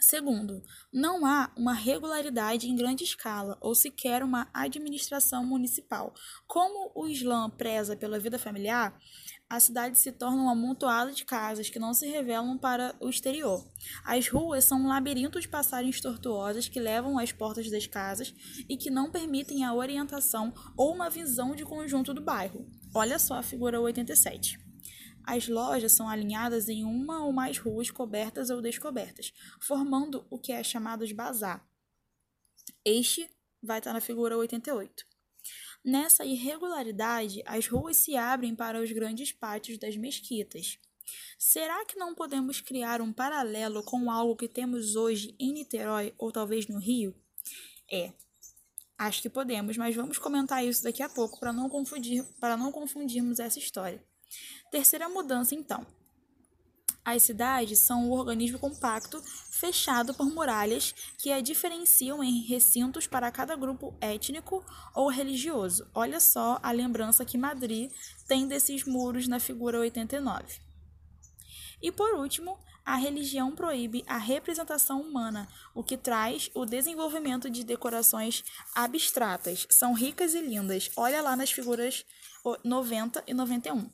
[0.00, 6.14] Segundo, não há uma regularidade em grande escala ou sequer uma administração municipal.
[6.46, 8.98] Como o Islã preza pela vida familiar,
[9.48, 13.62] a cidade se torna um amontoado de casas que não se revelam para o exterior.
[14.02, 18.32] As ruas são um labirinto de passagens tortuosas que levam às portas das casas
[18.66, 22.66] e que não permitem a orientação ou uma visão de conjunto do bairro.
[22.94, 24.69] Olha só a figura 87.
[25.30, 30.50] As lojas são alinhadas em uma ou mais ruas cobertas ou descobertas, formando o que
[30.50, 31.64] é chamado de bazar.
[32.84, 33.30] Este
[33.62, 35.06] vai estar na figura 88.
[35.84, 40.80] Nessa irregularidade, as ruas se abrem para os grandes pátios das mesquitas.
[41.38, 46.32] Será que não podemos criar um paralelo com algo que temos hoje em Niterói ou
[46.32, 47.14] talvez no Rio?
[47.88, 48.12] É,
[48.98, 52.72] acho que podemos, mas vamos comentar isso daqui a pouco para não confundir, para não
[52.72, 54.09] confundirmos essa história.
[54.70, 55.86] Terceira mudança, então.
[57.04, 63.32] As cidades são um organismo compacto, fechado por muralhas que a diferenciam em recintos para
[63.32, 64.64] cada grupo étnico
[64.94, 65.88] ou religioso.
[65.94, 67.90] Olha só a lembrança que Madrid
[68.28, 70.60] tem desses muros na figura 89.
[71.82, 77.64] E por último, a religião proíbe a representação humana, o que traz o desenvolvimento de
[77.64, 79.66] decorações abstratas.
[79.70, 80.90] São ricas e lindas.
[80.96, 82.04] Olha lá nas figuras
[82.62, 83.88] 90 e 91.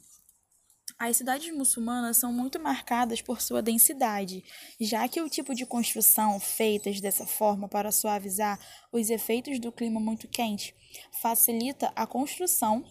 [0.98, 4.42] As cidades muçulmanas são muito marcadas por sua densidade,
[4.80, 8.58] já que o tipo de construção feitas dessa forma para suavizar
[8.90, 10.74] os efeitos do clima muito quente
[11.20, 12.82] facilita a construção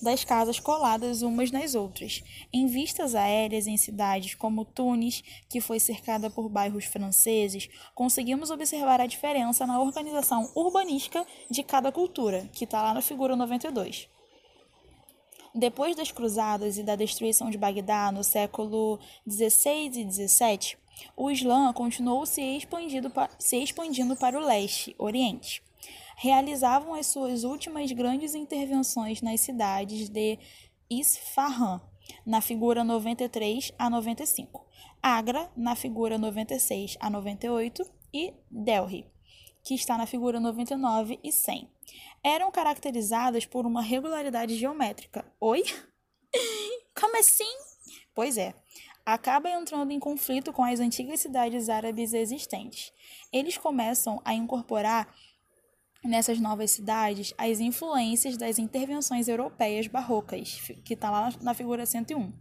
[0.00, 2.22] das casas coladas umas nas outras.
[2.52, 9.00] Em vistas aéreas em cidades como Tunis, que foi cercada por bairros franceses, conseguimos observar
[9.00, 14.13] a diferença na organização urbanística de cada cultura, que está lá na figura 92.
[15.54, 18.98] Depois das cruzadas e da destruição de Bagdá no século
[19.28, 20.76] XVI e XVII,
[21.16, 25.62] o Islã continuou se expandindo, se expandindo para o leste, Oriente.
[26.16, 30.40] Realizavam as suas últimas grandes intervenções nas cidades de
[30.90, 31.80] Isfahan,
[32.26, 34.66] na figura 93 a 95,
[35.00, 39.06] Agra, na figura 96 a 98 e Delhi,
[39.64, 41.68] que está na figura 99 e 100
[42.22, 45.24] eram caracterizadas por uma regularidade geométrica.
[45.40, 45.62] Oi?
[46.94, 47.52] Como assim?
[48.14, 48.54] Pois é,
[49.04, 52.92] acaba entrando em conflito com as antigas cidades árabes existentes.
[53.32, 55.12] Eles começam a incorporar
[56.02, 62.32] nessas novas cidades as influências das intervenções europeias barrocas, que está lá na figura 101.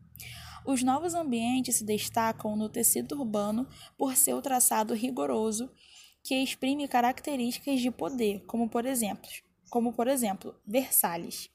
[0.66, 3.68] Os novos ambientes se destacam no tecido urbano
[3.98, 5.70] por seu traçado rigoroso,
[6.24, 9.30] que exprime características de poder, como por exemplo,
[9.70, 11.50] como por exemplo Versalhes.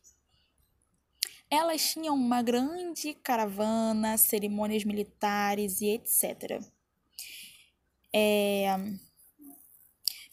[1.50, 6.62] Elas tinham uma grande caravana, cerimônias militares e etc.
[8.12, 8.76] É,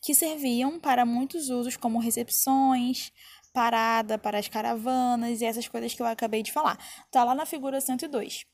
[0.01, 3.13] que serviam para muitos usos, como recepções,
[3.53, 6.77] parada para as caravanas e essas coisas que eu acabei de falar.
[7.05, 8.45] Está lá na figura 102.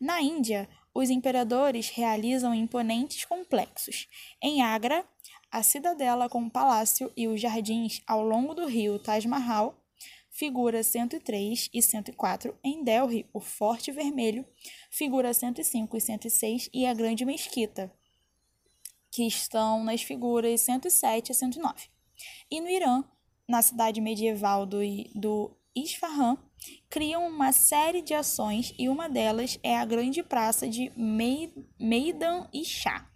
[0.00, 4.08] Na Índia, os imperadores realizam imponentes complexos.
[4.42, 5.04] Em Agra,
[5.50, 9.82] a cidadela com o palácio e os jardins ao longo do rio Taj Mahal,
[10.30, 14.46] figura 103 e 104 em Delhi, o Forte Vermelho,
[14.90, 17.92] figura 105 e 106 e a Grande Mesquita,
[19.10, 21.88] que estão nas figuras 107 e 109.
[22.50, 23.02] E no Irã,
[23.48, 24.78] na cidade medieval do,
[25.14, 26.36] do Isfahan,
[26.90, 32.64] criam uma série de ações e uma delas é a grande praça de Meidan e
[32.64, 33.07] Shah,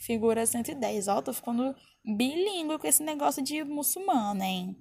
[0.00, 1.06] figura 110.
[1.06, 4.76] Ó, tô ficando bilíngue com esse negócio de muçulmano, hein?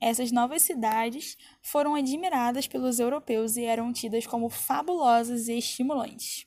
[0.00, 6.46] Essas novas cidades foram admiradas pelos europeus e eram tidas como fabulosas e estimulantes.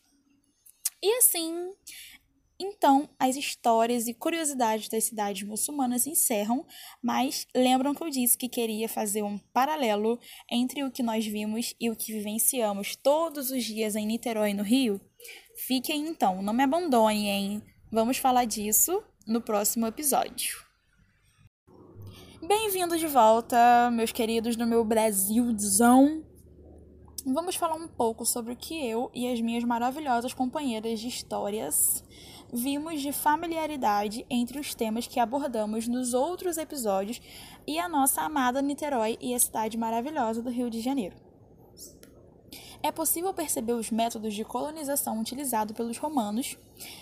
[1.01, 1.71] E assim,
[2.59, 6.65] então, as histórias e curiosidades das cidades muçulmanas encerram,
[7.01, 11.75] mas lembram que eu disse que queria fazer um paralelo entre o que nós vimos
[11.79, 15.01] e o que vivenciamos todos os dias em Niterói no Rio?
[15.67, 17.72] Fiquem então, não me abandonem, hein?
[17.93, 20.57] Vamos falar disso no próximo episódio.
[22.41, 26.25] Bem-vindos de volta, meus queridos do meu Brasilzão.
[27.23, 32.03] Vamos falar um pouco sobre o que eu e as minhas maravilhosas companheiras de histórias
[32.51, 37.21] vimos de familiaridade entre os temas que abordamos nos outros episódios
[37.67, 41.22] e a nossa amada Niterói e a cidade maravilhosa do Rio de Janeiro.
[42.83, 46.57] É possível perceber os métodos de colonização utilizados pelos romanos,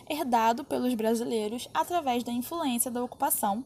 [0.07, 3.65] herdado pelos brasileiros através da influência da ocupação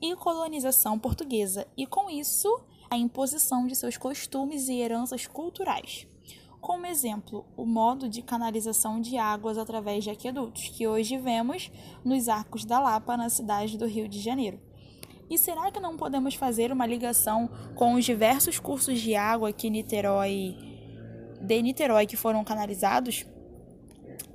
[0.00, 6.06] e colonização portuguesa, e com isso, a imposição de seus costumes e heranças culturais
[6.66, 11.70] como exemplo o modo de canalização de águas através de aquedutos, que hoje vemos
[12.04, 14.58] nos Arcos da Lapa, na cidade do Rio de Janeiro.
[15.30, 19.70] E será que não podemos fazer uma ligação com os diversos cursos de água que
[19.70, 20.75] Niterói,
[21.40, 23.26] de Niterói que foram canalizados?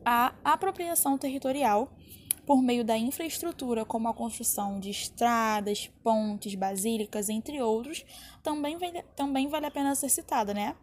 [0.06, 1.92] A apropriação territorial
[2.46, 8.04] por meio da infraestrutura, como a construção de estradas, pontes, basílicas, entre outros,
[8.42, 8.78] também,
[9.16, 10.76] também vale a pena ser citada, né?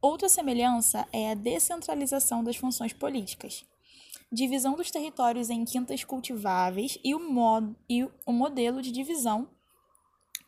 [0.00, 3.64] Outra semelhança é a descentralização das funções políticas,
[4.32, 9.48] divisão dos territórios em quintas cultiváveis e o, mod e o modelo de divisão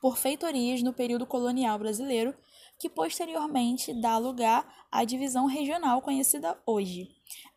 [0.01, 2.35] por feitorias no período colonial brasileiro,
[2.83, 7.11] que posteriormente dá lugar à divisão regional conhecida hoje.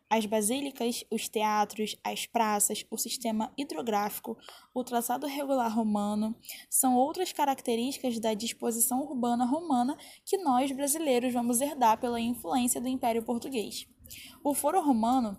[0.08, 4.38] As basílicas, os teatros, as praças, o sistema hidrográfico,
[4.72, 6.32] o traçado regular romano
[6.70, 12.86] são outras características da disposição urbana romana que nós brasileiros vamos herdar pela influência do
[12.86, 13.84] Império Português.
[14.44, 15.36] O Foro Romano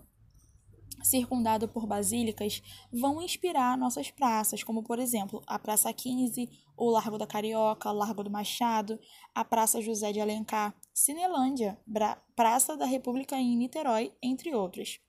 [1.02, 7.18] circundado por basílicas, vão inspirar nossas praças, como por exemplo a Praça 15, o Largo
[7.18, 8.98] da Carioca, o Largo do Machado,
[9.34, 15.00] a Praça José de Alencar, Cinelândia, Bra Praça da República em Niterói, entre outros.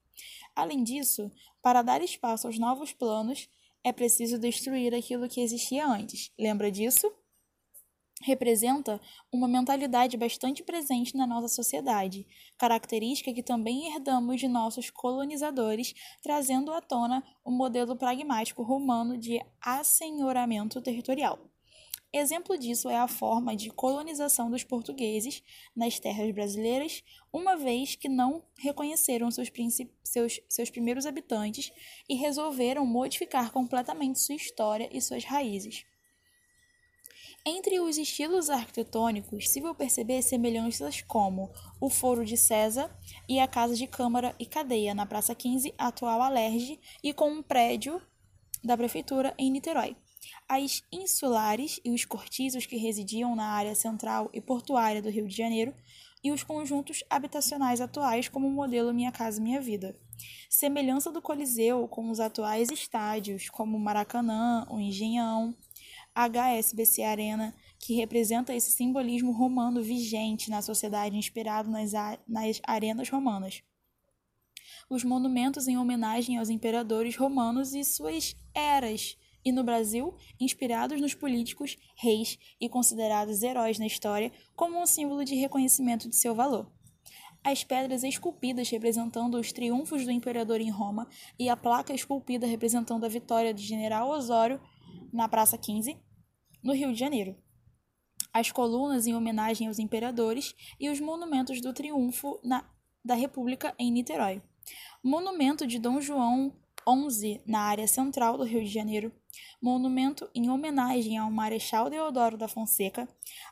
[0.56, 1.32] Além disso,
[1.62, 3.50] para dar espaço aos novos planos,
[3.84, 6.32] é preciso destruir aquilo que existia antes.
[6.38, 7.12] Lembra disso?
[8.22, 9.00] Representa
[9.32, 16.74] uma mentalidade bastante presente na nossa sociedade, característica que também herdamos de nossos colonizadores, trazendo
[16.74, 21.40] à tona o modelo pragmático romano de assenhoramento territorial.
[22.12, 25.44] Exemplo disso é a forma de colonização dos portugueses
[25.76, 29.52] nas terras brasileiras, uma vez que não reconheceram seus,
[30.04, 31.72] seus, seus primeiros habitantes
[32.10, 35.86] e resolveram modificar completamente sua história e suas raízes.
[37.52, 42.96] Entre os estilos arquitetônicos, é possível perceber semelhanças como o Foro de César
[43.28, 47.42] e a Casa de Câmara e Cadeia na Praça 15, atual Alerge, e com um
[47.42, 48.00] prédio
[48.64, 49.98] da Prefeitura em Niterói.
[50.48, 55.36] As insulares e os cortiços que residiam na área central e portuária do Rio de
[55.36, 55.74] Janeiro,
[56.24, 59.98] e os conjuntos habitacionais atuais, como o modelo Minha Casa Minha Vida.
[60.50, 65.56] Semelhança do Coliseu com os atuais estádios, como o Maracanã, o Engenhão,
[66.28, 71.94] HSBC Arena, que representa esse simbolismo romano vigente na sociedade inspirado nas,
[72.28, 73.64] nas arenas romanas.
[74.90, 81.14] Os monumentos em homenagem aos imperadores romanos e suas eras, e no Brasil, inspirados nos
[81.14, 86.70] políticos, reis e considerados heróis na história como um símbolo de reconhecimento de seu valor.
[87.42, 91.08] As pedras esculpidas representando os triunfos do imperador em Roma
[91.38, 94.60] e a placa esculpida representando a vitória do general Osório
[95.14, 96.09] na Praça 15
[96.64, 97.36] no Rio de Janeiro.
[98.32, 102.70] As colunas em homenagem aos imperadores e os monumentos do triunfo na,
[103.04, 104.42] da República em Niterói.
[105.04, 106.54] Monumento de Dom João
[107.10, 109.12] XI na área central do Rio de Janeiro.
[109.62, 113.08] Monumento em homenagem ao Marechal Deodoro da Fonseca.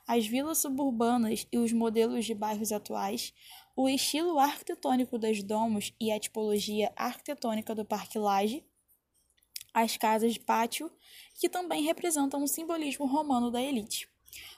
[0.07, 3.33] As vilas suburbanas e os modelos de bairros atuais.
[3.75, 8.65] O estilo arquitetônico das domos e a tipologia arquitetônica do Parque Lage
[9.83, 10.91] as casas de pátio,
[11.39, 14.09] que também representam o simbolismo romano da elite,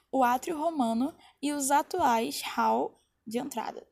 [0.09, 3.85] o átrio romano e os atuais hall de entrada.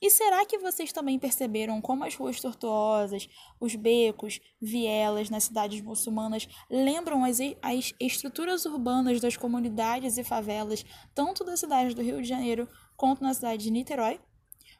[0.00, 3.28] E será que vocês também perceberam como as ruas tortuosas,
[3.60, 10.84] os becos, vielas nas cidades muçulmanas lembram as, as estruturas urbanas das comunidades e favelas,
[11.14, 14.20] tanto da cidade do Rio de Janeiro quanto na cidade de Niterói?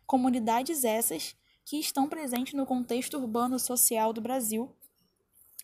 [0.07, 4.77] Comunidades essas que estão presentes no contexto urbano social do Brasil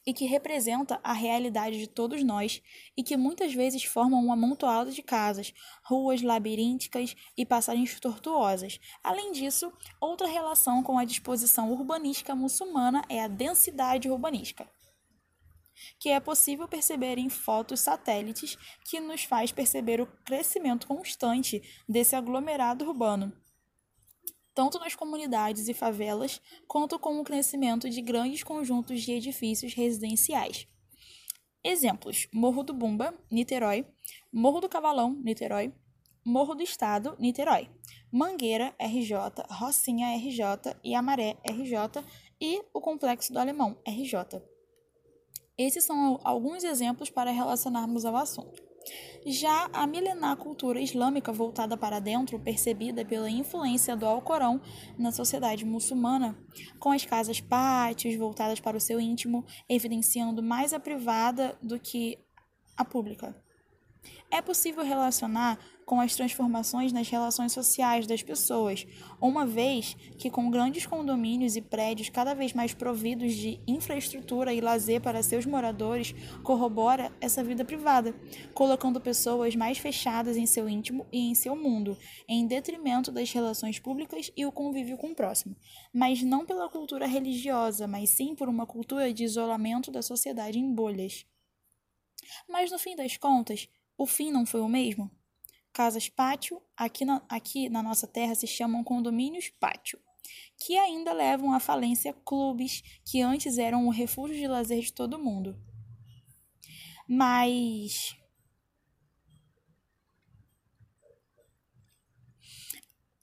[0.06, 2.62] e que representa a realidade de todos nós
[2.96, 5.52] e que muitas vezes formam um amontoado de casas,
[5.84, 8.78] ruas labirínticas e passagens tortuosas.
[9.02, 14.68] Além disso, outra relação com a disposição urbanística muçulmana é a densidade urbanística
[16.00, 22.16] que é possível perceber em fotos satélites que nos faz perceber o crescimento constante desse
[22.16, 23.32] aglomerado urbano
[24.58, 30.66] tanto nas comunidades e favelas, quanto com o crescimento de grandes conjuntos de edifícios residenciais.
[31.62, 33.86] Exemplos: Morro do Bumba, Niterói,
[34.32, 35.72] Morro do Cavalão, Niterói,
[36.24, 37.70] Morro do Estado, Niterói,
[38.10, 42.04] Mangueira, RJ, Rocinha, RJ e Amaré, RJ
[42.40, 44.42] e o Complexo do Alemão, RJ.
[45.56, 48.67] Esses são alguns exemplos para relacionarmos ao assunto.
[49.26, 54.60] Já a milenar cultura islâmica voltada para dentro, percebida pela influência do Alcorão
[54.98, 56.38] na sociedade muçulmana,
[56.78, 62.18] com as casas pátios voltadas para o seu íntimo, evidenciando mais a privada do que
[62.76, 63.34] a pública.
[64.30, 68.86] É possível relacionar com as transformações nas relações sociais das pessoas,
[69.22, 74.60] uma vez que, com grandes condomínios e prédios cada vez mais providos de infraestrutura e
[74.60, 78.14] lazer para seus moradores, corrobora essa vida privada,
[78.52, 81.96] colocando pessoas mais fechadas em seu íntimo e em seu mundo,
[82.28, 85.56] em detrimento das relações públicas e o convívio com o próximo,
[85.90, 90.70] mas não pela cultura religiosa, mas sim por uma cultura de isolamento da sociedade em
[90.70, 91.24] bolhas.
[92.46, 93.68] Mas no fim das contas,
[93.98, 95.10] o fim não foi o mesmo?
[95.72, 100.00] Casas pátio, aqui na, aqui na nossa terra se chamam condomínios pátio,
[100.56, 105.18] que ainda levam à falência clubes que antes eram o refúgio de lazer de todo
[105.18, 105.60] mundo.
[107.08, 108.16] Mas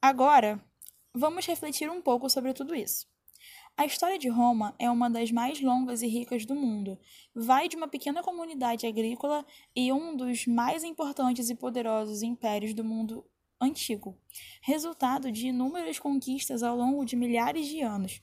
[0.01, 0.61] agora
[1.13, 3.07] vamos refletir um pouco sobre tudo isso.
[3.77, 6.97] A história de Roma é uma das mais longas e ricas do mundo.
[7.35, 9.45] Vai de uma pequena comunidade agrícola
[9.75, 13.25] e um dos mais importantes e poderosos impérios do mundo
[13.59, 14.17] antigo,
[14.61, 18.21] resultado de inúmeras conquistas ao longo de milhares de anos.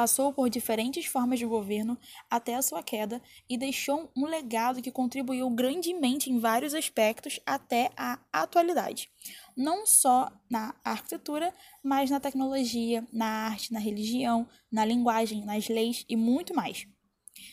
[0.00, 1.98] Passou por diferentes formas de governo
[2.30, 7.90] até a sua queda e deixou um legado que contribuiu grandemente em vários aspectos até
[7.94, 9.10] a atualidade
[9.54, 11.52] não só na arquitetura,
[11.84, 16.86] mas na tecnologia, na arte, na religião, na linguagem, nas leis e muito mais.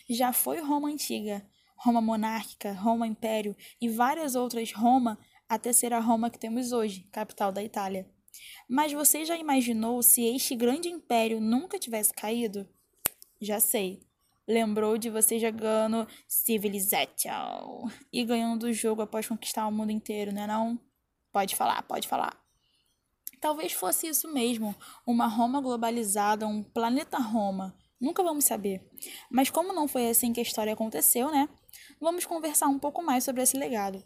[0.09, 1.45] Já foi Roma antiga,
[1.75, 5.19] Roma monárquica, Roma império e várias outras Roma
[5.49, 8.07] até ser a Roma que temos hoje, capital da Itália.
[8.67, 12.67] Mas você já imaginou se este grande império nunca tivesse caído?
[13.39, 14.01] Já sei.
[14.47, 20.47] Lembrou de você jogando Civilization e ganhando o jogo após conquistar o mundo inteiro, né
[20.47, 20.80] não?
[21.32, 22.38] Pode falar, pode falar.
[23.39, 24.75] Talvez fosse isso mesmo,
[25.05, 27.78] uma Roma globalizada, um planeta Roma.
[27.99, 28.82] Nunca vamos saber.
[29.30, 31.49] Mas como não foi assim que a história aconteceu, né?
[31.99, 34.03] Vamos conversar um pouco mais sobre esse legado.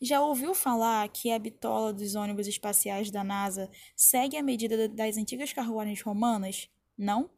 [0.00, 5.16] Já ouviu falar que a bitola dos ônibus espaciais da NASA segue a medida das
[5.16, 6.68] antigas carruagens romanas?
[6.96, 7.28] Não?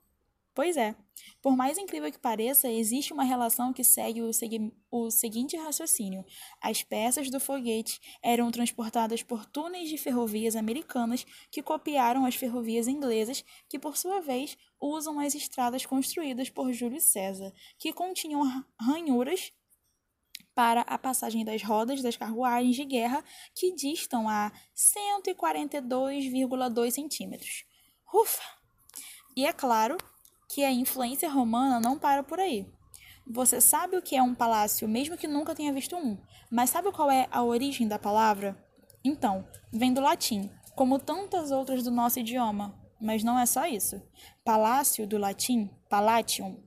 [0.54, 0.94] Pois é.
[1.40, 6.22] Por mais incrível que pareça, existe uma relação que segue o, segui o seguinte raciocínio:
[6.60, 12.88] as peças do foguete eram transportadas por túneis de ferrovias americanas que copiaram as ferrovias
[12.88, 18.42] inglesas, que por sua vez usam as estradas construídas por Júlio César, que continham
[18.78, 19.52] ranhuras
[20.60, 27.64] para a passagem das rodas das carruagens de guerra que distam a 142,2 centímetros.
[28.12, 28.42] Ufa!
[29.34, 29.96] E é claro
[30.50, 32.70] que a influência romana não para por aí.
[33.26, 36.18] Você sabe o que é um palácio, mesmo que nunca tenha visto um,
[36.50, 38.62] mas sabe qual é a origem da palavra?
[39.02, 43.98] Então, vem do latim, como tantas outras do nosso idioma, mas não é só isso.
[44.44, 46.62] Palácio, do latim, palatium,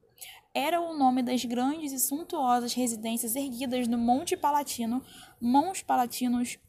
[0.54, 5.04] era o nome das grandes e suntuosas residências erguidas no Monte Palatino,
[5.42, 6.60] Mons Palatinos,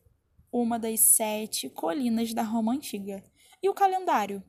[0.51, 3.23] uma das sete colinas da Roma Antiga.
[3.63, 4.43] E o calendário?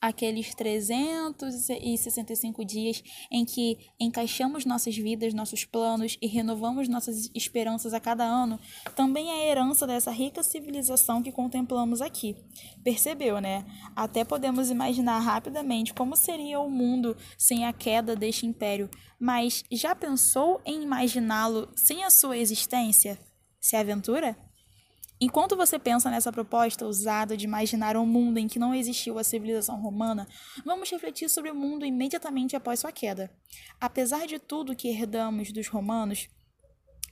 [0.00, 8.00] Aqueles 365 dias em que encaixamos nossas vidas, nossos planos e renovamos nossas esperanças a
[8.00, 8.58] cada ano,
[8.94, 12.36] também é herança dessa rica civilização que contemplamos aqui.
[12.82, 13.64] Percebeu, né?
[13.94, 18.88] Até podemos imaginar rapidamente como seria o mundo sem a queda deste império,
[19.18, 23.18] mas já pensou em imaginá-lo sem a sua existência?
[23.60, 24.47] Se aventura?
[25.20, 29.24] Enquanto você pensa nessa proposta usada de imaginar um mundo em que não existiu a
[29.24, 30.28] civilização romana,
[30.64, 33.30] vamos refletir sobre o mundo imediatamente após sua queda.
[33.80, 36.28] Apesar de tudo que herdamos dos romanos,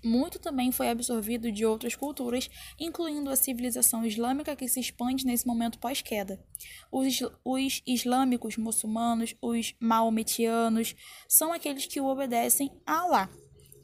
[0.05, 2.49] muito também foi absorvido de outras culturas,
[2.79, 6.41] incluindo a civilização islâmica que se expande nesse momento pós-queda.
[6.93, 10.95] Os, os islâmicos muçulmanos, os maometianos,
[11.29, 13.29] são aqueles que obedecem a Allah,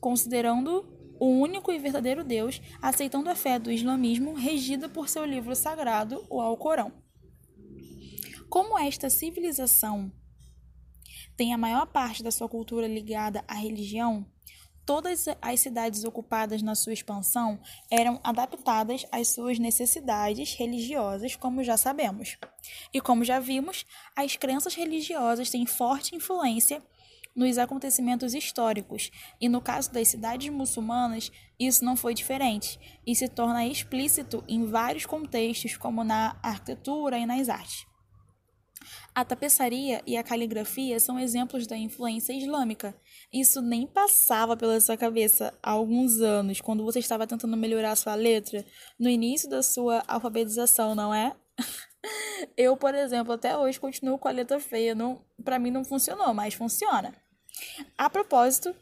[0.00, 5.54] considerando o único e verdadeiro Deus, aceitando a fé do islamismo regida por seu livro
[5.54, 6.92] sagrado, o Alcorão.
[8.50, 10.10] Como esta civilização
[11.36, 14.26] tem a maior parte da sua cultura ligada à religião,
[14.84, 21.76] todas as cidades ocupadas na sua expansão eram adaptadas às suas necessidades religiosas, como já
[21.76, 22.36] sabemos.
[22.92, 26.82] E como já vimos, as crenças religiosas têm forte influência
[27.34, 29.10] nos acontecimentos históricos,
[29.40, 34.66] e no caso das cidades muçulmanas, isso não foi diferente, e se torna explícito em
[34.66, 37.86] vários contextos, como na arquitetura e nas artes.
[39.14, 42.94] A tapeçaria e a caligrafia são exemplos da influência islâmica.
[43.32, 48.14] Isso nem passava pela sua cabeça há alguns anos, quando você estava tentando melhorar sua
[48.14, 48.64] letra,
[48.98, 51.36] no início da sua alfabetização, não é?
[52.56, 54.94] Eu, por exemplo, até hoje continuo com a letra feia.
[54.94, 57.14] Não, para mim não funcionou, mas funciona.
[57.96, 58.74] A propósito,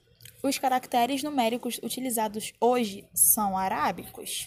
[0.43, 4.47] os caracteres numéricos utilizados hoje são arábicos.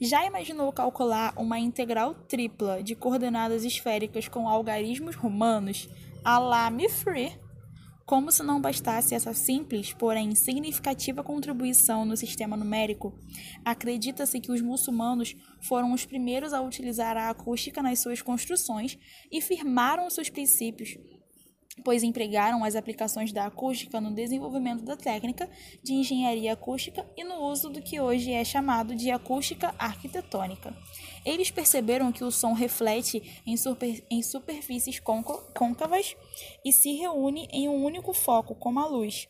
[0.00, 5.88] Já imaginou calcular uma integral tripla de coordenadas esféricas com algarismos romanos
[6.24, 7.38] a la Mifre?
[8.06, 13.16] Como se não bastasse essa simples, porém significativa contribuição no sistema numérico,
[13.64, 18.98] acredita-se que os muçulmanos foram os primeiros a utilizar a acústica nas suas construções
[19.30, 20.98] e firmaram seus princípios
[21.80, 25.48] pois empregaram as aplicações da acústica no desenvolvimento da técnica
[25.82, 30.74] de engenharia acústica e no uso do que hoje é chamado de acústica arquitetônica.
[31.24, 36.16] Eles perceberam que o som reflete em, super, em superfícies côncavas
[36.64, 39.28] e se reúne em um único foco, como a luz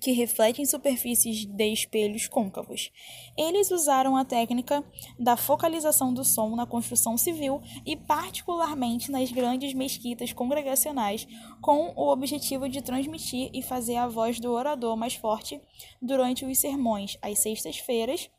[0.00, 2.90] que refletem superfícies de espelhos côncavos.
[3.36, 4.84] Eles usaram a técnica
[5.18, 11.26] da focalização do som na construção civil e, particularmente, nas grandes mesquitas congregacionais,
[11.60, 15.60] com o objetivo de transmitir e fazer a voz do orador mais forte
[16.00, 18.30] durante os sermões, às sextas-feiras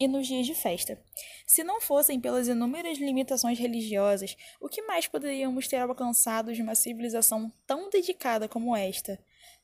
[0.00, 1.00] e nos dias de festa.
[1.46, 6.74] Se não fossem pelas inúmeras limitações religiosas, o que mais poderíamos ter alcançado de uma
[6.74, 9.18] civilização tão dedicada como esta?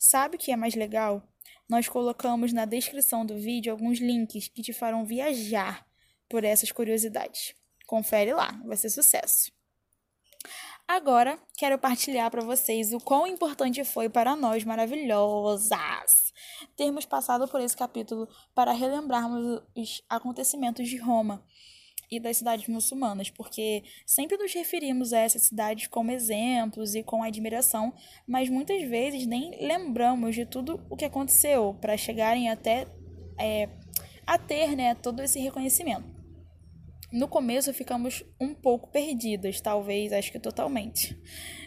[0.07, 1.23] Sabe o que é mais legal?
[1.67, 5.87] Nós colocamos na descrição do vídeo alguns links que te farão viajar
[6.29, 7.55] por essas curiosidades.
[7.87, 9.51] Confere lá, vai ser sucesso.
[10.87, 15.71] Agora, quero partilhar para vocês o quão importante foi para nós maravilhosas
[16.77, 21.43] termos passado por esse capítulo para relembrarmos os acontecimentos de Roma
[22.11, 27.23] e das cidades muçulmanas, porque sempre nos referimos a essas cidades como exemplos e com
[27.23, 27.93] admiração,
[28.27, 32.87] mas muitas vezes nem lembramos de tudo o que aconteceu para chegarem até
[33.39, 33.69] é,
[34.27, 36.15] a ter né, todo esse reconhecimento.
[37.13, 41.17] No começo ficamos um pouco perdidas, talvez, acho que totalmente,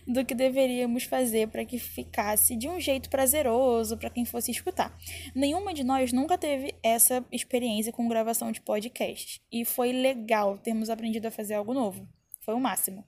[0.08, 4.98] do que deveríamos fazer para que ficasse de um jeito prazeroso para quem fosse escutar.
[5.36, 10.90] Nenhuma de nós nunca teve essa experiência com gravação de podcast e foi legal termos
[10.90, 12.08] aprendido a fazer algo novo.
[12.42, 13.06] Foi o máximo.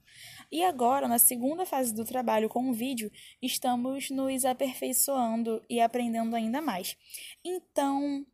[0.52, 3.10] E agora, na segunda fase do trabalho com o vídeo,
[3.42, 6.98] estamos nos aperfeiçoando e aprendendo ainda mais.
[7.46, 8.26] Então,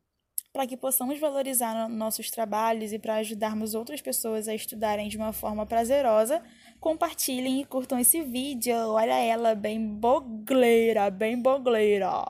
[0.55, 5.33] para que possamos valorizar nossos trabalhos e para ajudarmos outras pessoas a estudarem de uma
[5.33, 6.41] forma prazerosa,
[6.79, 8.75] compartilhem e curtam esse vídeo.
[8.75, 12.25] Olha ela, bem bogleira, bem bogleira.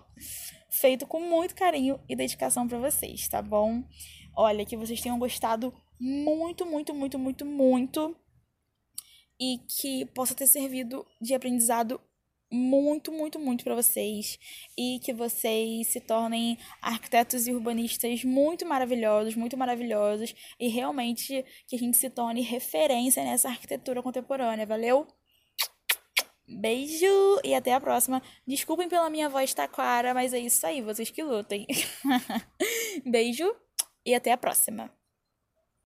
[0.69, 3.83] Feito com muito carinho e dedicação para vocês, tá bom?
[4.35, 8.15] Olha, que vocês tenham gostado muito, muito, muito, muito, muito.
[9.39, 11.99] E que possa ter servido de aprendizado
[12.55, 14.39] muito, muito, muito para vocês
[14.77, 21.75] e que vocês se tornem arquitetos e urbanistas muito maravilhosos, muito maravilhosos e realmente que
[21.75, 25.05] a gente se torne referência nessa arquitetura contemporânea, valeu?
[26.47, 28.21] Beijo e até a próxima.
[28.47, 31.65] Desculpem pela minha voz taquara, mas é isso aí, vocês que lutem.
[33.05, 33.53] Beijo
[34.05, 34.91] e até a próxima.